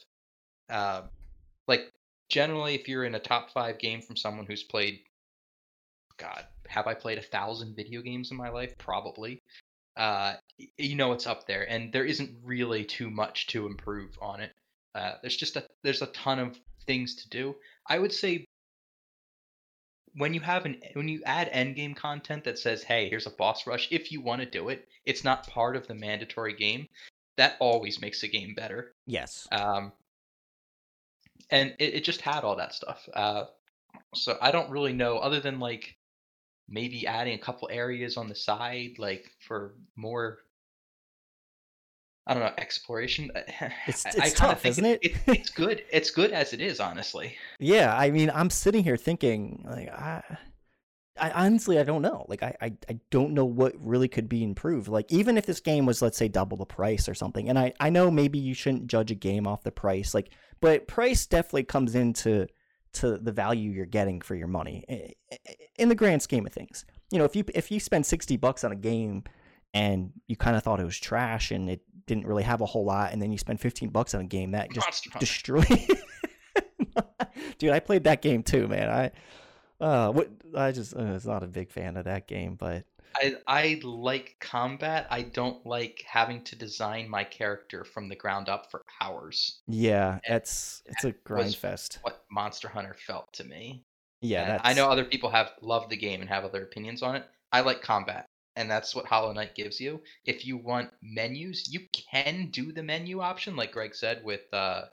[0.69, 1.01] Uh,
[1.67, 1.91] like
[2.29, 4.99] generally, if you're in a top five game from someone who's played,
[6.17, 8.77] God, have I played a thousand video games in my life?
[8.77, 9.43] Probably.
[9.95, 10.35] Uh,
[10.77, 14.53] you know it's up there, and there isn't really too much to improve on it.
[14.95, 17.55] Uh, there's just a there's a ton of things to do.
[17.87, 18.45] I would say
[20.15, 23.67] when you have an when you add endgame content that says, "Hey, here's a boss
[23.67, 26.87] rush," if you want to do it, it's not part of the mandatory game.
[27.37, 28.93] That always makes the game better.
[29.05, 29.47] Yes.
[29.51, 29.91] Um,
[31.51, 33.07] and it, it just had all that stuff.
[33.13, 33.45] Uh,
[34.15, 35.95] so I don't really know, other than like
[36.67, 40.39] maybe adding a couple areas on the side, like for more.
[42.27, 43.31] I don't know exploration.
[43.87, 44.99] It's, it's I, tough, isn't it?
[45.01, 45.15] it?
[45.27, 45.83] It's good.
[45.91, 47.35] It's good as it is, honestly.
[47.59, 50.21] Yeah, I mean, I'm sitting here thinking, like, I,
[51.19, 52.25] I honestly, I don't know.
[52.27, 54.89] Like, I, I, I don't know what really could be improved.
[54.89, 57.73] Like, even if this game was, let's say, double the price or something, and I,
[57.79, 60.13] I know maybe you shouldn't judge a game off the price.
[60.13, 62.47] Like, but price definitely comes into
[62.93, 64.83] to the value you're getting for your money
[65.77, 66.85] in the grand scheme of things.
[67.11, 69.23] You know, if you if you spend 60 bucks on a game
[69.73, 72.85] and you kind of thought it was trash and it didn't really have a whole
[72.85, 75.67] lot and then you spend 15 bucks on a game that just destroyed
[77.57, 78.89] Dude, I played that game too, man.
[78.89, 79.11] I
[79.83, 83.35] uh what I just uh, was not a big fan of that game, but I
[83.47, 85.07] I like combat.
[85.09, 89.59] I don't like having to design my character from the ground up for hours.
[89.67, 91.99] Yeah, it's it's a grind fest.
[92.01, 93.83] What Monster Hunter felt to me.
[94.21, 97.25] Yeah, I know other people have loved the game and have other opinions on it.
[97.51, 98.27] I like combat,
[98.57, 100.01] and that's what Hollow Knight gives you.
[100.25, 104.85] If you want menus, you can do the menu option, like Greg said, with uh,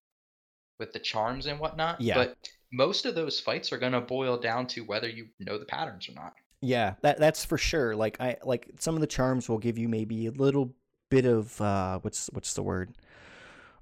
[0.78, 2.00] with the charms and whatnot.
[2.00, 2.14] Yeah.
[2.14, 2.36] But
[2.72, 6.12] most of those fights are gonna boil down to whether you know the patterns or
[6.12, 6.34] not.
[6.60, 7.96] Yeah, that that's for sure.
[7.96, 10.74] Like I like some of the charms will give you maybe a little
[11.10, 12.94] bit of uh what's what's the word?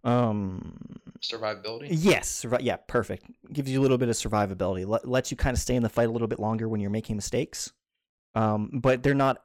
[0.05, 0.79] Um
[1.21, 1.89] survivability.
[1.91, 3.27] Yes, yeah, perfect.
[3.53, 4.87] Gives you a little bit of survivability.
[4.87, 6.91] Let, lets you kind of stay in the fight a little bit longer when you're
[6.91, 7.73] making mistakes.
[8.35, 9.43] Um but they're not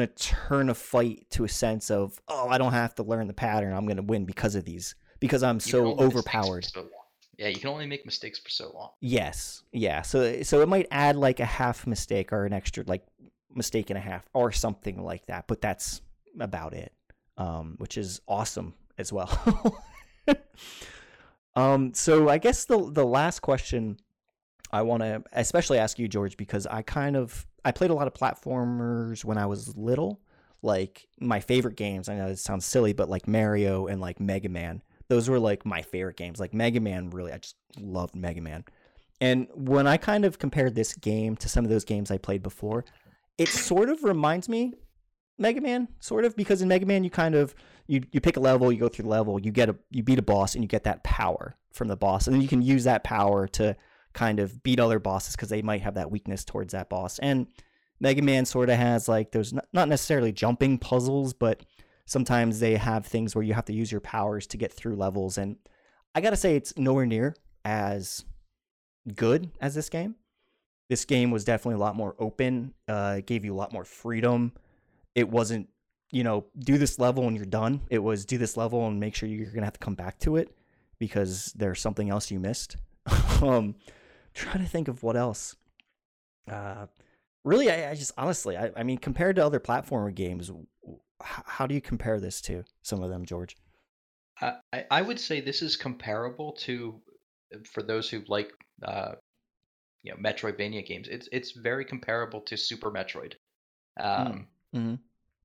[0.00, 3.34] to turn a fight to a sense of, "Oh, I don't have to learn the
[3.34, 3.72] pattern.
[3.72, 6.88] I'm to win because of these because I'm so overpowered." So
[7.40, 8.90] yeah, you can only make mistakes for so long.
[9.00, 9.62] Yes.
[9.72, 10.02] Yeah.
[10.02, 13.06] So so it might add like a half mistake or an extra like
[13.54, 16.02] mistake and a half or something like that, but that's
[16.38, 16.92] about it.
[17.38, 19.82] Um, which is awesome as well.
[21.56, 23.96] um, so I guess the the last question
[24.72, 28.06] I want to especially ask you, George, because I kind of I played a lot
[28.06, 30.20] of platformers when I was little.
[30.62, 34.48] Like my favorite games, I know it sounds silly, but like Mario and like Mega
[34.48, 36.40] Man those were like my favorite games.
[36.40, 38.64] Like Mega Man, really, I just loved Mega Man.
[39.20, 42.42] And when I kind of compared this game to some of those games I played
[42.42, 42.84] before,
[43.36, 44.72] it sort of reminds me
[45.36, 47.56] Mega Man, sort of, because in Mega Man you kind of
[47.88, 50.20] you you pick a level, you go through the level, you get a you beat
[50.20, 52.84] a boss, and you get that power from the boss, and then you can use
[52.84, 53.76] that power to
[54.12, 57.18] kind of beat other bosses because they might have that weakness towards that boss.
[57.20, 57.46] And
[58.00, 61.64] Mega Man sort of has like there's not, necessarily jumping puzzles, but
[62.06, 65.38] sometimes they have things where you have to use your powers to get through levels
[65.38, 65.56] and
[66.14, 68.24] I got to say it's nowhere near as
[69.14, 70.16] good as this game.
[70.88, 72.74] This game was definitely a lot more open.
[72.88, 74.52] Uh, it gave you a lot more freedom.
[75.14, 75.68] It wasn't,
[76.10, 77.82] you know, do this level and you're done.
[77.90, 80.36] It was do this level and make sure you're gonna have to come back to
[80.36, 80.52] it
[80.98, 82.76] because there's something else you missed.
[83.42, 83.76] um,
[84.34, 85.56] trying to think of what else.
[86.50, 86.86] Uh,
[87.44, 90.50] really, I, I just honestly, I, I mean, compared to other platformer games,
[91.22, 93.56] how, how do you compare this to some of them, George?
[94.40, 96.98] I, I would say this is comparable to,
[97.70, 98.52] for those who like
[98.82, 99.12] uh,
[100.02, 101.08] you know Metroidvania games.
[101.08, 103.34] It's it's very comparable to Super Metroid.
[103.98, 104.06] Hmm.
[104.06, 104.94] Um, Mm-hmm.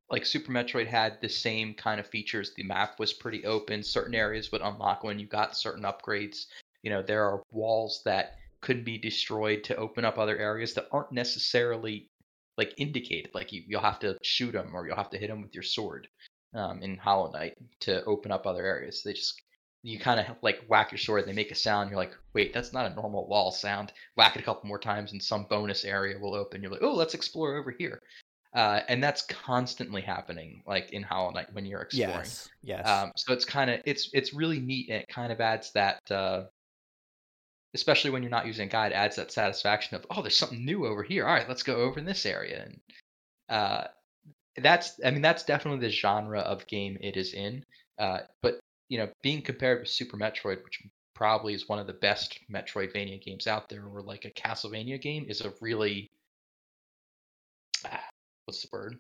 [0.10, 2.54] Like Super Metroid had the same kind of features.
[2.56, 3.82] The map was pretty open.
[3.82, 6.46] Certain areas would unlock when you got certain upgrades.
[6.84, 10.88] You know, there are walls that could be destroyed to open up other areas that
[10.92, 12.10] aren't necessarily
[12.58, 13.30] like indicated.
[13.34, 15.64] Like you, you'll have to shoot them or you'll have to hit them with your
[15.64, 16.08] sword
[16.56, 19.04] um, in Hollow Knight to open up other areas.
[19.04, 19.40] They just
[19.84, 21.92] you kind of like whack your sword, they make a sound.
[21.92, 23.94] You're like, wait, that's not a normal wall sound.
[24.18, 26.64] Whack it a couple more times, and some bonus area will open.
[26.64, 28.02] You're like, oh, let's explore over here.
[28.56, 32.16] Uh, and that's constantly happening, like in Hollow Knight when you're exploring.
[32.16, 32.50] Yes.
[32.64, 32.88] Yes.
[32.88, 36.00] Um, so it's kind of it's it's really neat, and it kind of adds that,
[36.10, 36.46] uh,
[37.76, 40.88] especially when you're not using a guide, adds that satisfaction of oh, there's something new
[40.88, 41.28] over here.
[41.28, 42.80] All right, let's go over in this area, and
[43.50, 43.88] uh,
[44.58, 47.64] that's I mean that's definitely the genre of game it is in.
[48.00, 48.60] Uh, but
[48.90, 50.82] you know, being compared with Super Metroid, which
[51.14, 55.26] probably is one of the best Metroidvania games out there, or like a Castlevania game,
[55.28, 56.10] is a really
[57.86, 58.04] ah,
[58.46, 58.98] what's the word?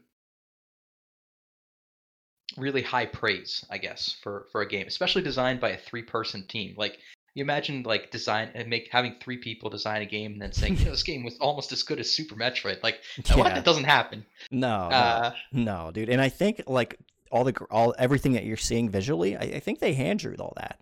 [2.57, 6.45] Really high praise, I guess, for for a game, especially designed by a three person
[6.47, 6.75] team.
[6.77, 6.99] Like
[7.35, 10.77] you imagine like design and make having three people design a game and then saying,
[10.79, 12.81] you know, this game was almost as good as Super Metroid.
[12.81, 13.01] Like
[13.35, 13.53] what?
[13.53, 14.25] That doesn't happen.
[14.49, 16.09] no, no, Uh, no, dude.
[16.09, 16.97] And I think like
[17.31, 20.53] all the all everything that you're seeing visually, I, I think they hand drew all
[20.57, 20.79] that.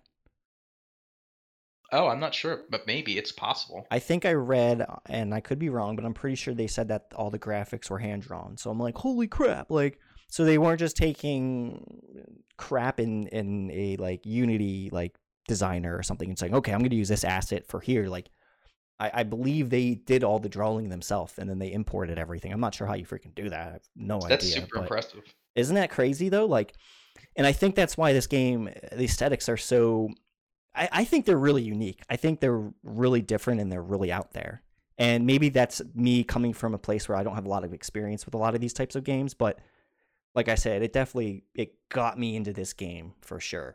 [1.92, 3.86] oh, I'm not sure, but maybe it's possible.
[3.90, 6.88] I think I read, and I could be wrong, but I'm pretty sure they said
[6.88, 8.56] that all the graphics were hand drawn.
[8.56, 9.70] So I'm like, holy crap!
[9.70, 9.98] Like,
[10.28, 12.00] so they weren't just taking
[12.56, 15.14] crap in in a like Unity like
[15.46, 18.06] designer or something and saying, okay, I'm going to use this asset for here.
[18.06, 18.30] Like,
[18.98, 22.52] I, I believe they did all the drawing themselves and then they imported everything.
[22.52, 23.68] I'm not sure how you freaking do that.
[23.68, 24.36] I have no That's idea.
[24.36, 25.22] That's super impressive.
[25.54, 26.46] Isn't that crazy though?
[26.46, 26.74] Like,
[27.36, 30.10] and I think that's why this game, the aesthetics are so.
[30.74, 32.02] I, I think they're really unique.
[32.08, 34.62] I think they're really different and they're really out there.
[34.98, 37.72] And maybe that's me coming from a place where I don't have a lot of
[37.72, 39.58] experience with a lot of these types of games, but
[40.34, 43.74] like I said, it definitely it got me into this game for sure.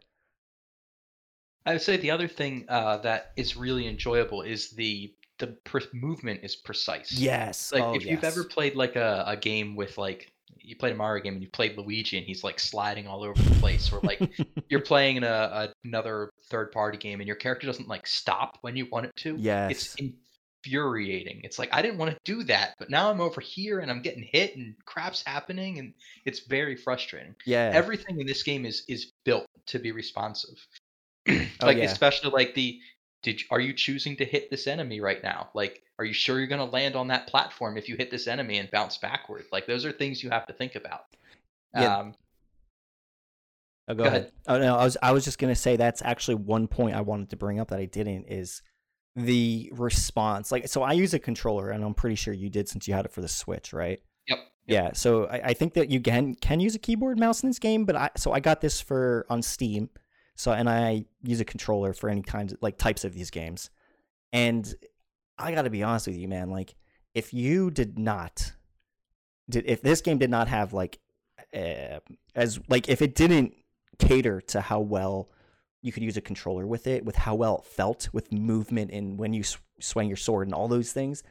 [1.66, 5.56] I would say the other thing uh, that is really enjoyable is the the
[5.94, 7.12] movement is precise.
[7.14, 7.72] Yes.
[7.72, 10.32] Like oh, if you've ever played like a, a game with like
[10.62, 13.42] you played a Mario game and you played Luigi and he's like sliding all over
[13.42, 14.22] the place, or like
[14.70, 18.58] you're playing in a, a another third party game and your character doesn't like stop
[18.62, 19.36] when you want it to.
[19.38, 19.72] yes.
[19.72, 20.14] It's
[20.66, 21.42] infuriating.
[21.44, 24.02] It's like I didn't want to do that, but now I'm over here and I'm
[24.02, 25.94] getting hit and crap's happening and
[26.26, 27.36] it's very frustrating.
[27.46, 27.72] yeah.
[27.74, 30.58] Everything in this game is is built to be responsive.
[31.62, 31.84] like Oh, yeah.
[31.86, 32.80] especially like the
[33.22, 35.50] did are you choosing to hit this enemy right now?
[35.54, 38.28] Like are you sure you're going to land on that platform if you hit this
[38.28, 39.44] enemy and bounce backward?
[39.52, 41.06] Like those are things you have to think about.
[41.74, 41.98] Yeah.
[41.98, 42.16] Um
[43.88, 44.22] Oh, go, Go ahead.
[44.22, 44.32] ahead.
[44.48, 47.32] Oh no, I was I was just gonna say that's actually one point I wanted
[47.32, 48.62] to bring up that I didn't is
[49.16, 50.52] the response.
[50.52, 53.06] Like, so I use a controller, and I'm pretty sure you did since you had
[53.06, 54.00] it for the Switch, right?
[54.28, 54.40] Yep.
[54.68, 54.92] Yeah.
[54.94, 57.58] So I, I think that you can can use a keyboard and mouse in this
[57.58, 59.90] game, but I so I got this for on Steam.
[60.40, 63.70] So and I use a controller for any kinds of like types of these games,
[64.32, 64.74] and
[65.38, 66.50] I got to be honest with you, man.
[66.50, 66.76] Like,
[67.14, 68.54] if you did not,
[69.50, 71.00] did if this game did not have like,
[71.54, 72.00] uh,
[72.36, 73.54] as like if it didn't
[73.98, 75.30] cater to how well
[75.82, 79.20] you could use a controller with it, with how well it felt, with movement and
[79.20, 81.22] when you sw- swing your sword and all those things,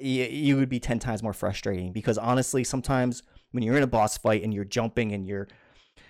[0.00, 3.86] you, you would be 10 times more frustrating because honestly, sometimes when you're in a
[3.86, 5.46] boss fight and you're jumping and you're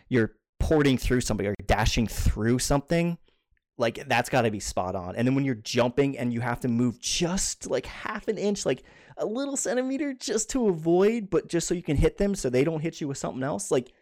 [0.08, 3.18] you're porting through somebody or dashing through something,
[3.76, 5.16] like that's got to be spot on.
[5.16, 8.66] And then when you're jumping and you have to move just like half an inch,
[8.66, 8.82] like
[9.16, 12.64] a little centimeter just to avoid, but just so you can hit them so they
[12.64, 13.92] don't hit you with something else, like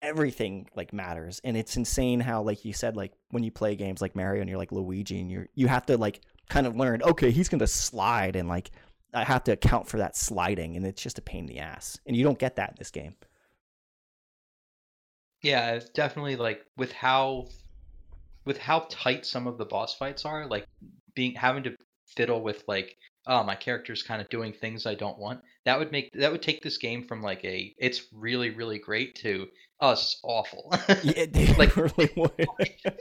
[0.00, 1.40] everything like matters.
[1.44, 4.50] And it's insane how like you said like when you play games like mario and
[4.50, 6.20] you're like luigi and you're you have to like
[6.50, 8.72] kind of learn okay he's gonna slide and like
[9.14, 11.98] i have to account for that sliding and it's just a pain in the ass.
[12.06, 13.14] And you don't get that in this game
[15.42, 17.48] Yeah, it's definitely like with how
[18.44, 20.66] with how tight some of the boss fights are, like
[21.14, 21.76] being having to
[22.06, 25.40] fiddle with like oh my character's kind of doing things I don't want.
[25.64, 29.14] That would make that would take this game from like a it's really really great
[29.16, 29.46] to
[29.80, 30.72] oh awful.
[31.02, 32.48] Yeah, they Like- really would.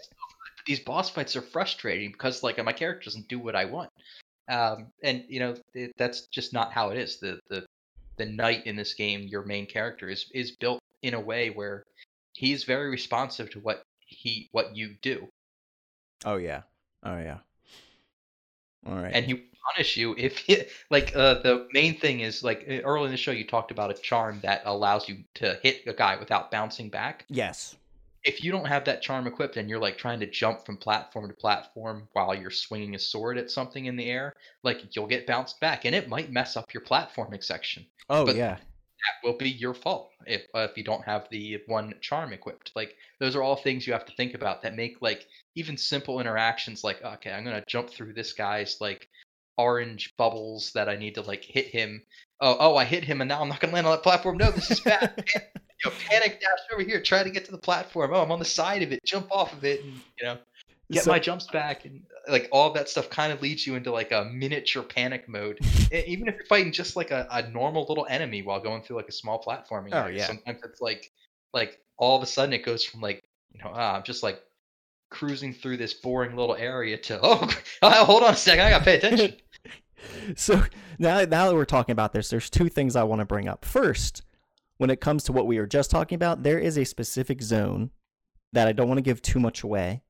[0.68, 3.90] these boss fights are frustrating because like my character doesn't do what I want.
[4.50, 7.20] Um, and you know it, that's just not how it is.
[7.20, 7.66] The the
[8.18, 11.84] the knight in this game, your main character is is built in a way where
[12.34, 15.28] he's very responsive to what he what you do,
[16.26, 16.62] oh yeah.
[17.04, 17.40] Oh yeah.
[18.86, 19.12] All right.
[19.14, 19.42] and he will
[19.76, 23.32] punish you if he, like uh, the main thing is like early in the show
[23.32, 27.26] you talked about a charm that allows you to hit a guy without bouncing back.
[27.30, 27.76] yes.
[28.24, 31.28] if you don't have that charm equipped and you're like trying to jump from platform
[31.28, 35.28] to platform while you're swinging a sword at something in the air, like you'll get
[35.28, 37.86] bounced back and it might mess up your platforming section.
[38.10, 38.58] Oh But- yeah.
[39.02, 42.72] That will be your fault if uh, if you don't have the one charm equipped.
[42.76, 46.20] Like those are all things you have to think about that make like even simple
[46.20, 49.08] interactions like okay, I'm going to jump through this guy's like
[49.58, 52.04] orange bubbles that I need to like hit him.
[52.40, 54.38] Oh, oh, I hit him and now I'm not going to land on that platform.
[54.38, 55.24] No, this is bad.
[55.84, 58.12] You know, panic dash over here, try to get to the platform.
[58.14, 59.04] Oh, I'm on the side of it.
[59.04, 60.38] Jump off of it, and you know,
[60.92, 63.92] get So- my jumps back, and like all that stuff kind of leads you into
[63.92, 65.60] like a miniature panic mode.
[65.92, 69.10] Even if you're fighting just like a, a normal little enemy while going through like
[69.10, 69.90] a small platforming.
[69.92, 70.28] Oh, area, yeah.
[70.28, 71.12] Sometimes it's like
[71.54, 74.42] like all of a sudden it goes from like you know ah, I'm just like
[75.10, 77.48] cruising through this boring little area to oh
[77.84, 79.36] hold on a second I gotta pay attention.
[80.36, 80.64] so
[81.00, 83.66] now, now that we're talking about this, there's two things I want to bring up.
[83.66, 84.22] First,
[84.78, 87.92] when it comes to what we were just talking about, there is a specific zone
[88.54, 90.02] that I don't want to give too much away.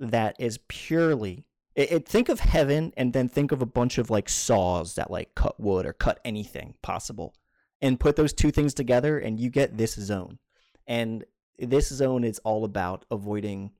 [0.00, 1.44] That is purely.
[1.74, 5.10] It, it, think of heaven, and then think of a bunch of like saws that
[5.10, 7.34] like cut wood or cut anything possible,
[7.80, 10.38] and put those two things together, and you get this zone.
[10.86, 11.24] And
[11.58, 13.72] this zone is all about avoiding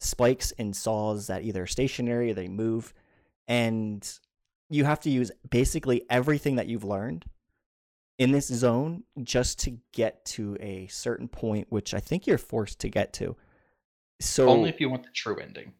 [0.00, 2.92] spikes and saws that either are stationary or they move,
[3.48, 4.08] and
[4.68, 7.24] you have to use basically everything that you've learned
[8.18, 12.80] in this zone just to get to a certain point, which I think you're forced
[12.80, 13.36] to get to.
[14.20, 15.72] So Only if you want the true ending.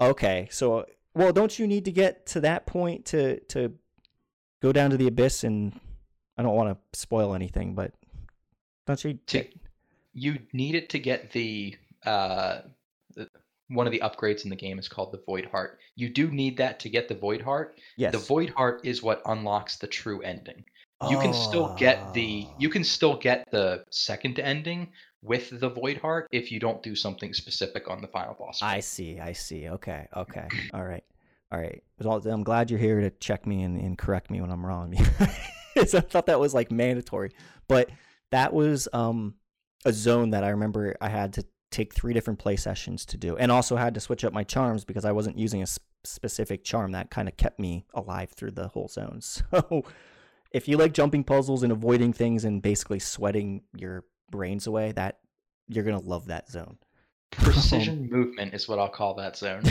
[0.00, 3.72] okay, so well, don't you need to get to that point to to
[4.62, 5.44] go down to the abyss?
[5.44, 5.78] And
[6.36, 7.92] I don't want to spoil anything, but
[8.86, 9.14] don't you?
[9.14, 9.48] To-
[10.14, 12.60] you need it to get the uh
[13.14, 13.28] the,
[13.68, 16.56] one of the upgrades in the game is called the void heart you do need
[16.56, 18.12] that to get the void heart yes.
[18.12, 20.64] the void heart is what unlocks the true ending
[21.10, 24.88] you can still get the you can still get the second ending
[25.22, 28.80] with the void heart if you don't do something specific on the final boss I
[28.80, 29.20] see.
[29.20, 29.68] I see.
[29.68, 30.08] Okay.
[30.16, 30.48] Okay.
[30.74, 31.04] All right.
[31.50, 31.82] All right.
[32.04, 34.94] I'm glad you're here to check me and, and correct me when I'm wrong.
[35.76, 37.32] I thought that was like mandatory,
[37.68, 37.90] but
[38.30, 39.34] that was um
[39.84, 43.36] a zone that I remember I had to take three different play sessions to do,
[43.36, 46.64] and also had to switch up my charms because I wasn't using a s- specific
[46.64, 49.20] charm that kind of kept me alive through the whole zone.
[49.52, 49.84] So
[50.50, 55.18] if you like jumping puzzles and avoiding things and basically sweating your brains away, that
[55.68, 56.76] you're gonna love that zone.
[57.30, 59.62] precision movement is what i'll call that zone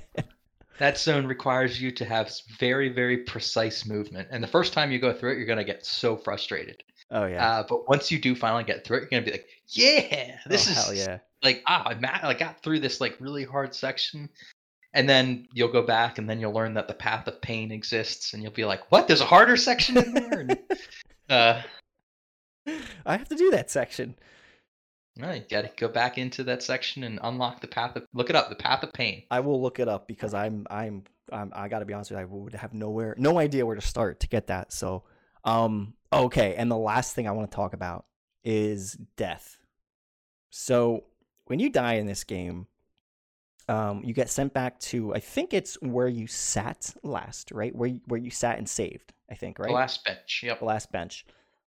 [0.78, 4.98] that zone requires you to have very very precise movement and the first time you
[4.98, 7.46] go through it you're to get so frustrated oh yeah.
[7.46, 10.66] uh, but once you do finally get through it you're to be like yeah this
[10.66, 11.18] oh, is hell yeah.
[11.42, 14.28] like ah I, ma- I got through this like really hard section
[14.92, 18.34] and then you'll go back and then you'll learn that the path of pain exists
[18.34, 20.58] and you'll be like what there's a harder section in there and,
[21.30, 21.62] uh
[23.06, 24.14] I have to do that section.
[25.16, 28.36] no, you gotta go back into that section and unlock the path of look it
[28.36, 31.68] up the path of pain I will look it up because I'm I'm, I'm I
[31.68, 32.26] got to be honest with you.
[32.26, 34.72] I would have nowhere, no idea where to start to get that.
[34.72, 35.04] So,
[35.44, 36.54] um, okay.
[36.54, 38.06] And the last thing I want to talk about
[38.44, 39.58] is death.
[40.50, 41.04] So
[41.46, 42.66] when you die in this game,
[43.68, 47.74] um, you get sent back to I think it's where you sat last, right?
[47.74, 49.12] Where you, where you sat and saved.
[49.30, 49.68] I think right.
[49.68, 51.24] the last bench yep the last bench.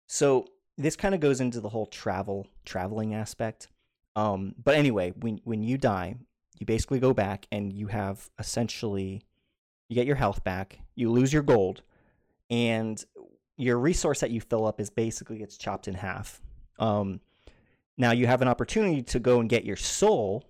[0.08, 3.68] So this kind of goes into the whole travel traveling aspect.
[4.16, 6.16] Um, but anyway, when when you die,
[6.60, 9.22] you basically go back and you have essentially
[9.90, 11.82] you get your health back, you lose your gold,
[12.50, 13.04] and
[13.58, 16.42] your resource that you fill up is basically it's chopped in half.
[16.80, 17.22] Um,
[17.98, 20.44] now you have an opportunity to go and get your soul,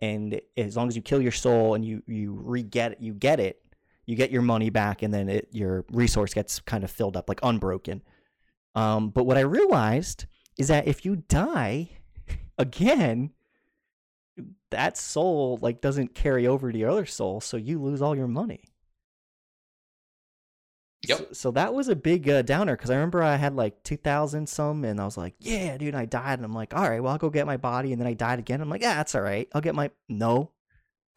[0.00, 3.14] and as long as you kill your soul and you you re get it, you
[3.14, 3.62] get it,
[4.06, 7.28] you get your money back, and then it, your resource gets kind of filled up
[7.28, 8.02] like unbroken.
[8.74, 10.26] Um, but what I realized
[10.58, 11.90] is that if you die
[12.58, 13.30] again,
[14.70, 18.28] that soul like doesn't carry over to your other soul, so you lose all your
[18.28, 18.64] money.
[21.08, 21.18] Yep.
[21.18, 23.96] So, so that was a big uh, downer because I remember I had like two
[23.96, 27.02] thousand some, and I was like, "Yeah, dude!" I died, and I'm like, "All right,
[27.02, 28.60] well, I'll go get my body." And then I died again.
[28.60, 29.48] I'm like, "Yeah, that's all right.
[29.54, 30.52] I'll get my no."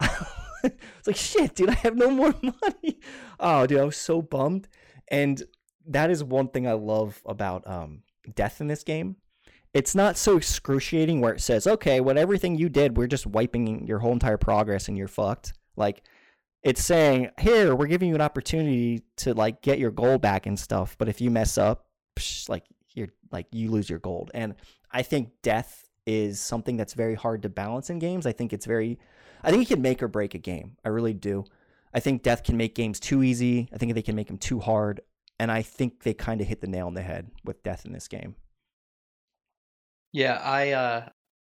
[0.64, 1.70] it's like shit, dude.
[1.70, 2.98] I have no more money.
[3.38, 4.68] Oh, dude, I was so bummed.
[5.08, 5.42] And
[5.88, 8.02] that is one thing I love about um,
[8.34, 9.16] death in this game.
[9.72, 13.86] It's not so excruciating where it says, "Okay, what everything you did, we're just wiping
[13.86, 16.02] your whole entire progress and you're fucked." Like
[16.62, 20.58] it's saying, "Here, we're giving you an opportunity to like get your gold back and
[20.58, 22.64] stuff, but if you mess up, psh, like
[22.94, 24.54] you're like you lose your gold." And
[24.92, 28.26] I think death is something that's very hard to balance in games.
[28.26, 28.98] I think it's very
[29.44, 30.76] I think it can make or break a game.
[30.84, 31.44] I really do.
[31.92, 33.68] I think death can make games too easy.
[33.72, 35.00] I think they can make them too hard.
[35.44, 37.92] And I think they kind of hit the nail on the head with death in
[37.92, 38.34] this game.
[40.10, 41.08] Yeah, I uh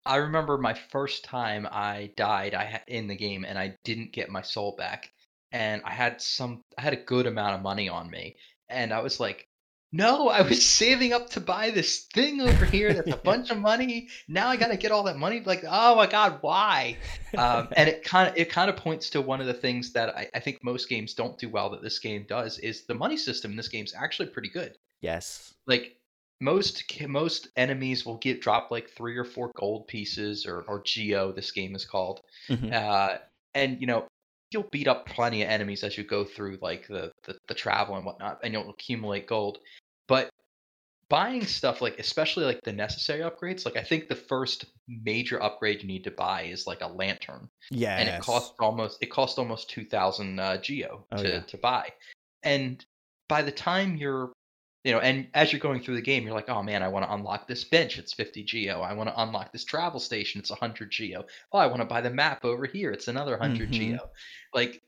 [0.06, 4.30] I remember my first time I died I in the game and I didn't get
[4.30, 5.12] my soul back
[5.52, 8.38] and I had some I had a good amount of money on me
[8.70, 9.50] and I was like
[9.92, 13.58] no, I was saving up to buy this thing over here that's a bunch of
[13.60, 14.08] money.
[14.28, 15.42] Now I got to get all that money.
[15.46, 16.98] Like, oh my god, why?
[17.38, 20.16] Um, and it kind of it kind of points to one of the things that
[20.16, 23.18] I, I think most games don't do well that this game does is the money
[23.18, 24.78] system in this game is actually pretty good.
[25.02, 25.54] Yes.
[25.68, 25.96] Like
[26.40, 31.32] most most enemies will get drop like three or four gold pieces or or geo.
[31.32, 32.74] This game is called, Mhm.
[32.74, 33.18] uh,
[33.54, 34.06] and you know
[34.52, 37.96] you'll beat up plenty of enemies as you go through like the, the the travel
[37.96, 39.60] and whatnot, and you'll accumulate gold.
[40.08, 40.30] But
[41.10, 45.82] buying stuff like especially like the necessary upgrades, like I think the first major upgrade
[45.82, 47.98] you need to buy is like a lantern Yeah.
[47.98, 51.40] and it costs almost it costs almost 2000 uh, geo Oh, to, yeah.
[51.42, 51.90] to buy
[52.44, 52.86] and
[53.28, 54.32] by the time you're
[54.84, 57.06] you know and as you're going through the game you're like oh man i want
[57.06, 57.98] to unlock this bench.
[58.00, 60.40] It's 50 geo i want to unlock this travel station.
[60.40, 62.92] It's 100 geo oh i want to buy the map over here.
[62.92, 63.72] It's another 100 Mhm.
[63.72, 64.00] geo
[64.54, 64.82] like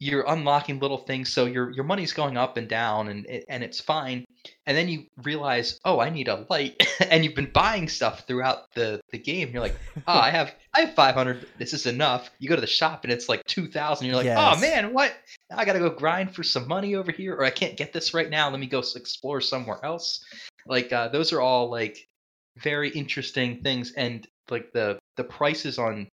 [0.00, 3.80] you're unlocking little things so your your money's going up and down and and it's
[3.80, 4.24] fine.
[4.66, 8.72] And then you realize oh i need a light and you've been buying stuff throughout
[8.74, 9.50] the the game.
[9.52, 9.76] You're like
[10.08, 12.30] oh i have i have 500 this is enough.
[12.38, 15.14] You go to the shop and it's like 2000 you're like oh man what?
[15.50, 18.14] Now i gotta go grind for some money over here or i can't get this
[18.14, 18.50] right now.
[18.50, 20.24] Let me go explore somewhere else.
[20.66, 22.08] Like uh, those are all like
[22.56, 23.92] very interesting things.
[23.92, 26.08] And like the the prices on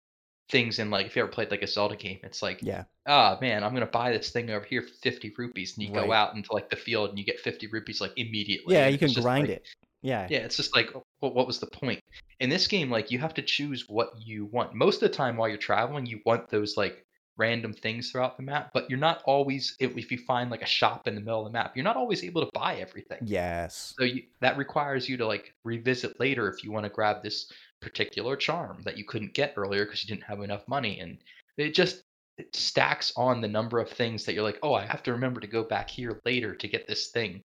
[0.50, 2.84] things in like if you ever played like a zelda game it's like Yeah.
[3.08, 6.06] ah man i'm gonna buy this thing over here for 50 rupees and you Right.
[6.06, 8.98] go out into like the field and you get 50 rupees like immediately Yeah, you
[9.00, 9.68] can grind like- it.
[10.04, 10.28] Yeah.
[10.30, 12.00] yeah it's just like what, what was the point
[12.40, 15.36] in this game like you have to choose what you want most of the time
[15.36, 17.04] while you're traveling you want those like
[17.38, 20.66] random things throughout the map but you're not always if, if you find like a
[20.68, 23.94] shop in the middle of the map you're not always able to buy everything Yes.
[23.98, 27.52] so you, that requires you to like revisit later if you want to grab this
[27.86, 31.18] particular charm that you couldn't get earlier because you didn't have enough money and
[31.58, 32.04] it just
[32.38, 35.40] it stacks on the number of things that you're like oh i have to remember
[35.40, 37.42] to go back here later to get this thing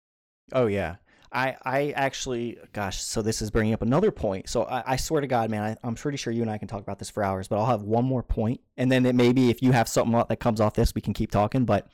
[0.52, 0.96] Oh yeah.
[1.30, 4.48] I I actually, gosh, so this is bringing up another point.
[4.48, 6.68] So I, I swear to God, man, I, I'm pretty sure you and I can
[6.68, 9.50] talk about this for hours, but I'll have one more point, and then it maybe
[9.50, 11.64] if you have something that comes off this, we can keep talking.
[11.66, 11.88] But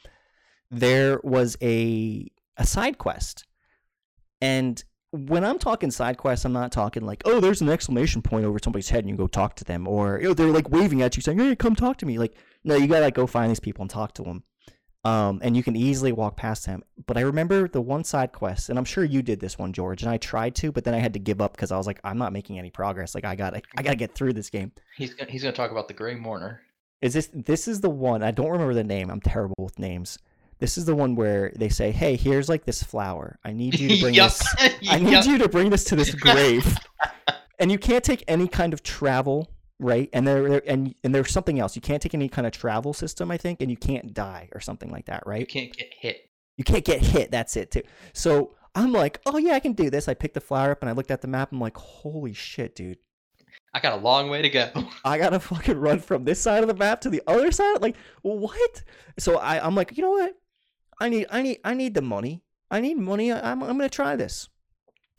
[0.71, 3.45] there was a a side quest,
[4.41, 4.83] and
[5.15, 8.59] when I'm talking side quests, I'm not talking like, oh, there's an exclamation point over
[8.59, 11.23] somebody's head and you go talk to them, or oh, they're like waving at you
[11.23, 12.19] saying, hey, come talk to me.
[12.19, 12.35] Like,
[12.65, 14.43] no, you gotta like go find these people and talk to them.
[15.05, 16.83] Um, and you can easily walk past them.
[17.07, 20.03] But I remember the one side quest, and I'm sure you did this one, George,
[20.03, 22.01] and I tried to, but then I had to give up because I was like,
[22.03, 23.15] I'm not making any progress.
[23.15, 24.73] Like, I got, I got to get through this game.
[24.97, 26.63] he's gonna, he's gonna talk about the grey mourner
[27.03, 27.29] Is this?
[27.35, 28.23] This is the one.
[28.23, 29.11] I don't remember the name.
[29.11, 30.19] I'm terrible with names.
[30.59, 33.39] This is the one where they say, "Hey, here's like this flower.
[33.45, 34.43] I need you to bring this.
[34.89, 36.77] I need you to bring this to this grave."
[37.59, 40.09] and you can't take any kind of travel, right?
[40.13, 41.77] And there, there and and there's something else.
[41.77, 44.61] You can't take any kind of travel system, I think, and you can't die or
[44.61, 45.41] something like that, right?
[45.41, 47.31] you can't get hit You can't get hit.
[47.31, 47.83] That's it too.
[48.13, 50.09] So I'm like, oh yeah, I can do this.
[50.09, 51.53] I picked the flower up and I looked at the map.
[51.53, 52.99] I'm like, holy shit, dude.
[53.73, 54.71] i got a long way to go
[55.05, 57.81] I gotta fucking run from this side of the map to the other side.
[57.81, 58.83] Like what?
[59.19, 60.35] So I, I'm like, you know what?
[60.99, 62.43] I need, I need, I need the money.
[62.71, 63.33] I need money.
[63.33, 64.49] I, I'm, I'm gonna try this.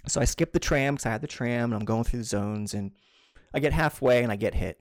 [0.07, 2.25] So I skip the tram because I had the tram and I'm going through the
[2.25, 2.91] zones and
[3.53, 4.79] I get halfway and I get hit,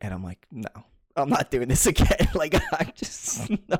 [0.00, 0.68] and I'm like, no,
[1.16, 2.28] I'm not doing this again.
[2.34, 3.78] like I just no.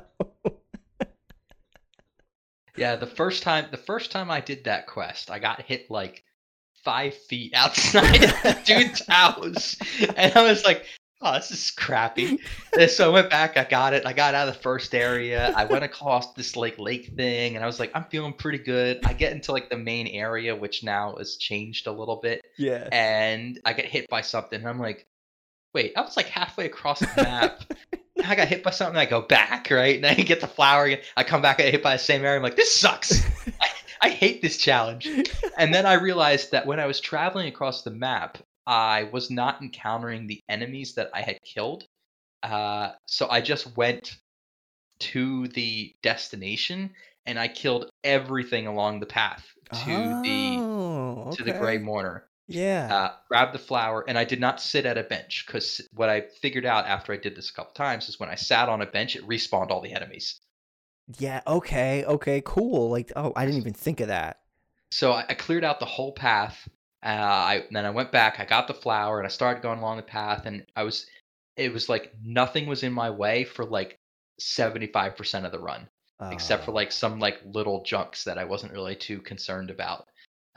[2.75, 6.23] Yeah, the first time the first time I did that quest, I got hit like
[6.83, 9.77] five feet outside of the dude's house,
[10.15, 10.85] and I was like,
[11.21, 12.39] "Oh, this is crappy."
[12.89, 15.65] So I went back, I got it, I got out of the first area, I
[15.65, 19.13] went across this like lake thing, and I was like, "I'm feeling pretty good." I
[19.13, 22.87] get into like the main area, which now has changed a little bit, Yeah.
[22.91, 25.07] and I get hit by something, and I'm like,
[25.73, 27.63] "Wait, I was like halfway across the map."
[28.25, 28.97] I got hit by something.
[28.97, 29.95] I go back, right?
[29.95, 30.99] And I get the flower again.
[31.15, 31.59] I come back.
[31.59, 32.35] I get hit by the same area.
[32.37, 33.23] I'm like, this sucks.
[33.61, 33.67] I,
[34.01, 35.07] I hate this challenge.
[35.57, 39.61] And then I realized that when I was traveling across the map, I was not
[39.61, 41.85] encountering the enemies that I had killed.
[42.43, 44.17] Uh, so I just went
[44.99, 46.91] to the destination
[47.25, 51.77] and I killed everything along the path to oh, the to the Grey.
[51.77, 52.23] Mourner.
[52.47, 52.93] Yeah.
[52.93, 56.21] Uh, grabbed the flower, and I did not sit at a bench because what I
[56.41, 58.85] figured out after I did this a couple times is when I sat on a
[58.85, 60.39] bench, it respawned all the enemies.
[61.19, 62.89] Yeah, okay, okay, cool.
[62.89, 64.39] Like, oh, I didn't even think of that.
[64.91, 66.67] So I, I cleared out the whole path.
[67.07, 68.37] Uh, I then I went back.
[68.37, 71.05] I got the flower, and I started going along the path, and I was.
[71.55, 73.97] It was like nothing was in my way for like
[74.39, 75.87] seventy five percent of the run,
[76.31, 80.05] except for Uh, like some like little junks that I wasn't really too concerned about.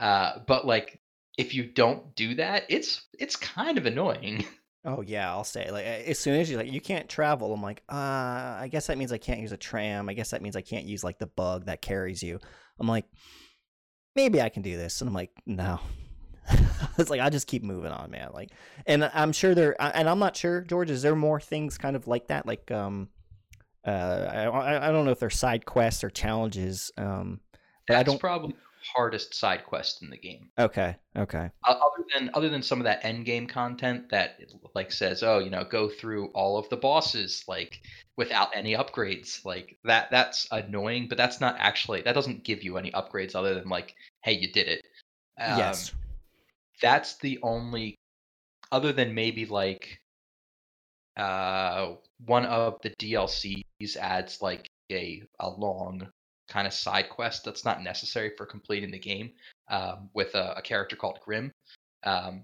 [0.01, 1.01] Uh, but like
[1.38, 4.44] if you don't do that, it's it's kind of annoying.
[4.84, 7.84] oh yeah, I'll say like as soon as you like you can't travel, I'm like,
[7.88, 10.09] uh, I guess that means I can't use a tram.
[10.09, 12.40] I guess that means I can't use like the bug that carries you.
[12.80, 13.05] I'm like,
[14.16, 15.78] maybe I can do this, and I'm like, no.
[16.99, 18.30] it's like I just keep moving on, man.
[18.32, 18.51] Like,
[18.86, 20.91] and I'm sure there, and I'm not sure, George.
[20.91, 22.47] Is there more things kind of like that?
[22.47, 23.09] Like, um,
[23.84, 23.91] uh,
[24.53, 26.91] I I don't know if they're side quests or challenges.
[26.97, 27.41] Um,
[27.86, 28.20] but I That's don't.
[28.20, 28.57] probably the
[28.95, 30.49] hardest side quest in the game.
[30.59, 31.51] Okay, okay.
[31.64, 34.41] Other than other than some of that end game content that
[34.74, 37.80] like says, oh, you know, go through all of the bosses like
[38.16, 39.45] without any upgrades.
[39.45, 43.55] Like that that's annoying, but that's not actually that doesn't give you any upgrades other
[43.55, 44.82] than like, hey, you did it.
[45.41, 45.93] Um, Yes.
[46.80, 47.96] That's the only
[48.72, 50.00] other than maybe like
[51.16, 56.08] uh one of the DLCs adds like a a long
[56.48, 59.30] kind of side quest that's not necessary for completing the game
[59.68, 61.52] um, with a, a character called Grimm.
[62.04, 62.42] Um,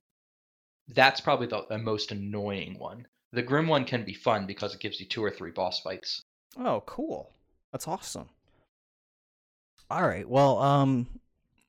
[0.94, 3.06] that's probably the, the most annoying one.
[3.32, 6.22] The Grimm one can be fun because it gives you two or three boss fights.
[6.56, 7.32] Oh, cool.
[7.72, 8.28] That's awesome.
[9.90, 10.28] All right.
[10.28, 11.08] Well, um,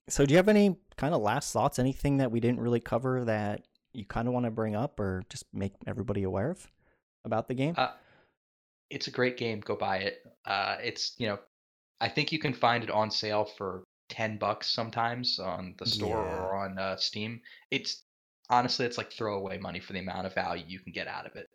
[0.07, 1.79] so do you have any kind of last thoughts?
[1.79, 5.23] Anything that we didn't really cover that you kind of want to bring up or
[5.29, 6.67] just make everybody aware of
[7.25, 7.73] about the game?
[7.77, 7.91] Uh,
[8.89, 9.59] it's a great game.
[9.61, 10.19] Go buy it.
[10.45, 11.39] Uh, it's you know,
[12.01, 16.23] I think you can find it on sale for ten bucks sometimes on the store
[16.25, 16.37] Yeah.
[16.37, 17.41] or on uh, Steam.
[17.71, 18.03] It's
[18.49, 21.35] honestly, it's like throwaway money for the amount of value you can get out of
[21.35, 21.47] it.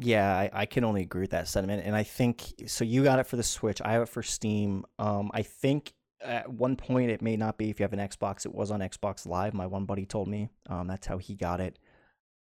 [0.00, 1.82] Yeah, I, I can only agree with that sentiment.
[1.84, 2.84] And I think so.
[2.84, 3.80] You got it for the Switch.
[3.84, 4.84] I have it for Steam.
[4.98, 8.44] Um, I think at one point it may not be if you have an Xbox.
[8.46, 9.54] It was on Xbox Live.
[9.54, 10.48] My one buddy told me.
[10.68, 11.78] Um, that's how he got it.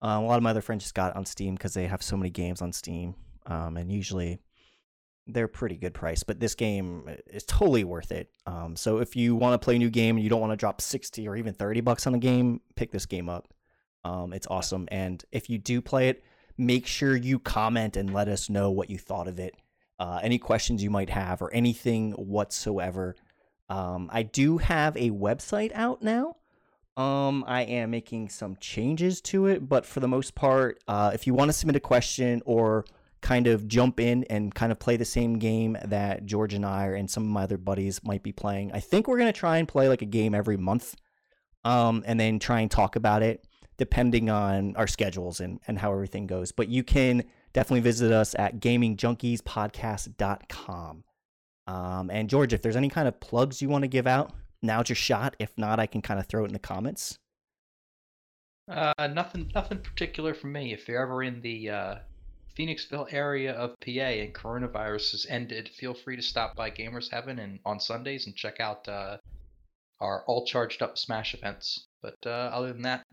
[0.01, 2.17] Um, a lot of my other friends just got on Steam because they have so
[2.17, 3.15] many games on Steam.
[3.45, 4.39] Um, and usually
[5.25, 6.23] they're pretty good price.
[6.23, 8.29] But this game is totally worth it.
[8.45, 10.57] Um, so if you want to play a new game and you don't want to
[10.57, 13.53] drop sixty or even thirty bucks on a game, pick this game up.
[14.03, 14.87] Um, it's awesome.
[14.89, 16.23] And if you do play it,
[16.57, 19.55] make sure you comment and let us know what you thought of it.
[19.99, 23.15] Uh, any questions you might have or anything whatsoever.
[23.69, 26.37] Um, I do have a website out now.
[26.95, 31.27] Um, I am making some changes to it, but for the most part, uh, if
[31.27, 32.85] you want to submit a question or
[33.21, 36.87] kind of jump in and kind of play the same game that George and I
[36.87, 39.67] and some of my other buddies might be playing, I think we're gonna try and
[39.67, 40.95] play like a game every month,
[41.63, 43.45] um, and then try and talk about it
[43.77, 46.51] depending on our schedules and, and how everything goes.
[46.51, 51.03] But you can definitely visit us at gamingjunkies.podcast.com.
[51.67, 54.89] Um, and George, if there's any kind of plugs you want to give out, now's
[54.89, 55.35] your shot.
[55.39, 57.19] If not, I can kind of throw it in the comments.
[58.69, 60.73] Uh, nothing, nothing particular for me.
[60.73, 61.95] If you're ever in the uh,
[62.57, 67.39] Phoenixville area of PA and coronavirus has ended, feel free to stop by Gamers Heaven
[67.39, 69.17] and on Sundays and check out uh,
[69.99, 71.87] our all charged up Smash events.
[72.01, 73.03] But uh, other than that,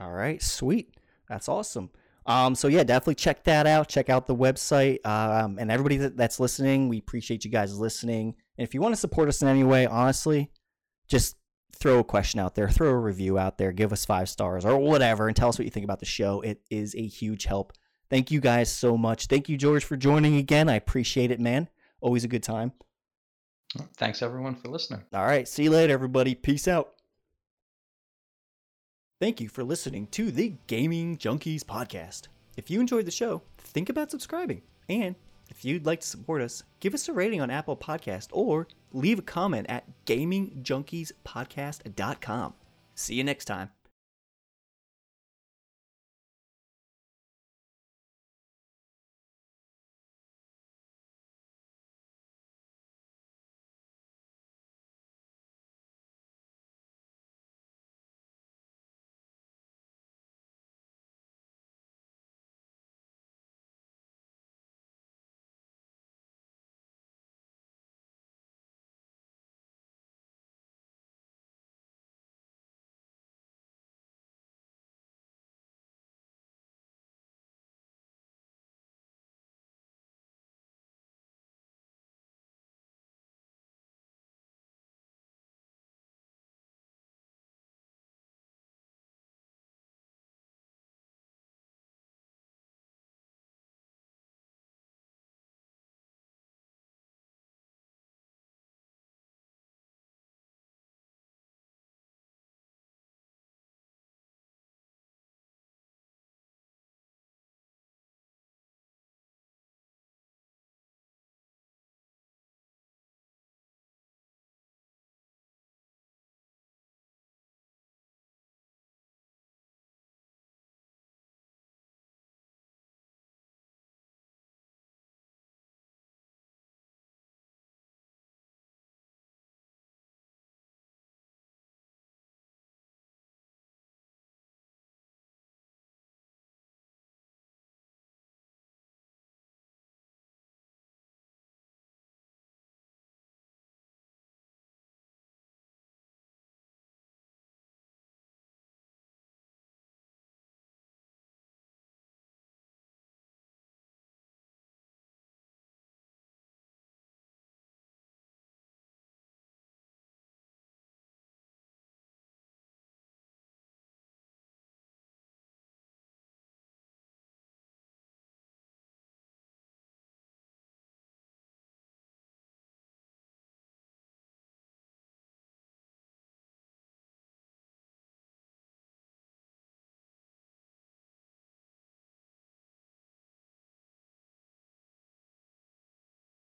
[0.00, 0.94] All right, sweet.
[1.28, 1.90] That's awesome.
[2.26, 3.88] Um, so yeah, definitely check that out.
[3.88, 5.04] Check out the website.
[5.04, 8.34] Um, and everybody that, that's listening, we appreciate you guys listening.
[8.56, 10.50] And if you want to support us in any way, honestly,
[11.08, 11.36] just
[11.74, 14.78] throw a question out there, throw a review out there, give us five stars or
[14.78, 16.40] whatever, and tell us what you think about the show.
[16.40, 17.72] It is a huge help.
[18.08, 19.26] Thank you guys so much.
[19.26, 20.68] Thank you, George, for joining again.
[20.68, 21.68] I appreciate it, man.
[22.00, 22.72] Always a good time.
[23.96, 25.02] thanks everyone for listening.
[25.14, 26.34] All right, see you later, everybody.
[26.34, 26.92] Peace out.
[29.22, 32.26] Thank you for listening to the Gaming Junkies podcast.
[32.56, 34.62] If you enjoyed the show, think about subscribing.
[34.88, 35.14] And
[35.48, 39.20] if you'd like to support us, give us a rating on Apple Podcast or leave
[39.20, 42.54] a comment at gamingjunkies.podcast.com.
[42.96, 43.70] See you next time.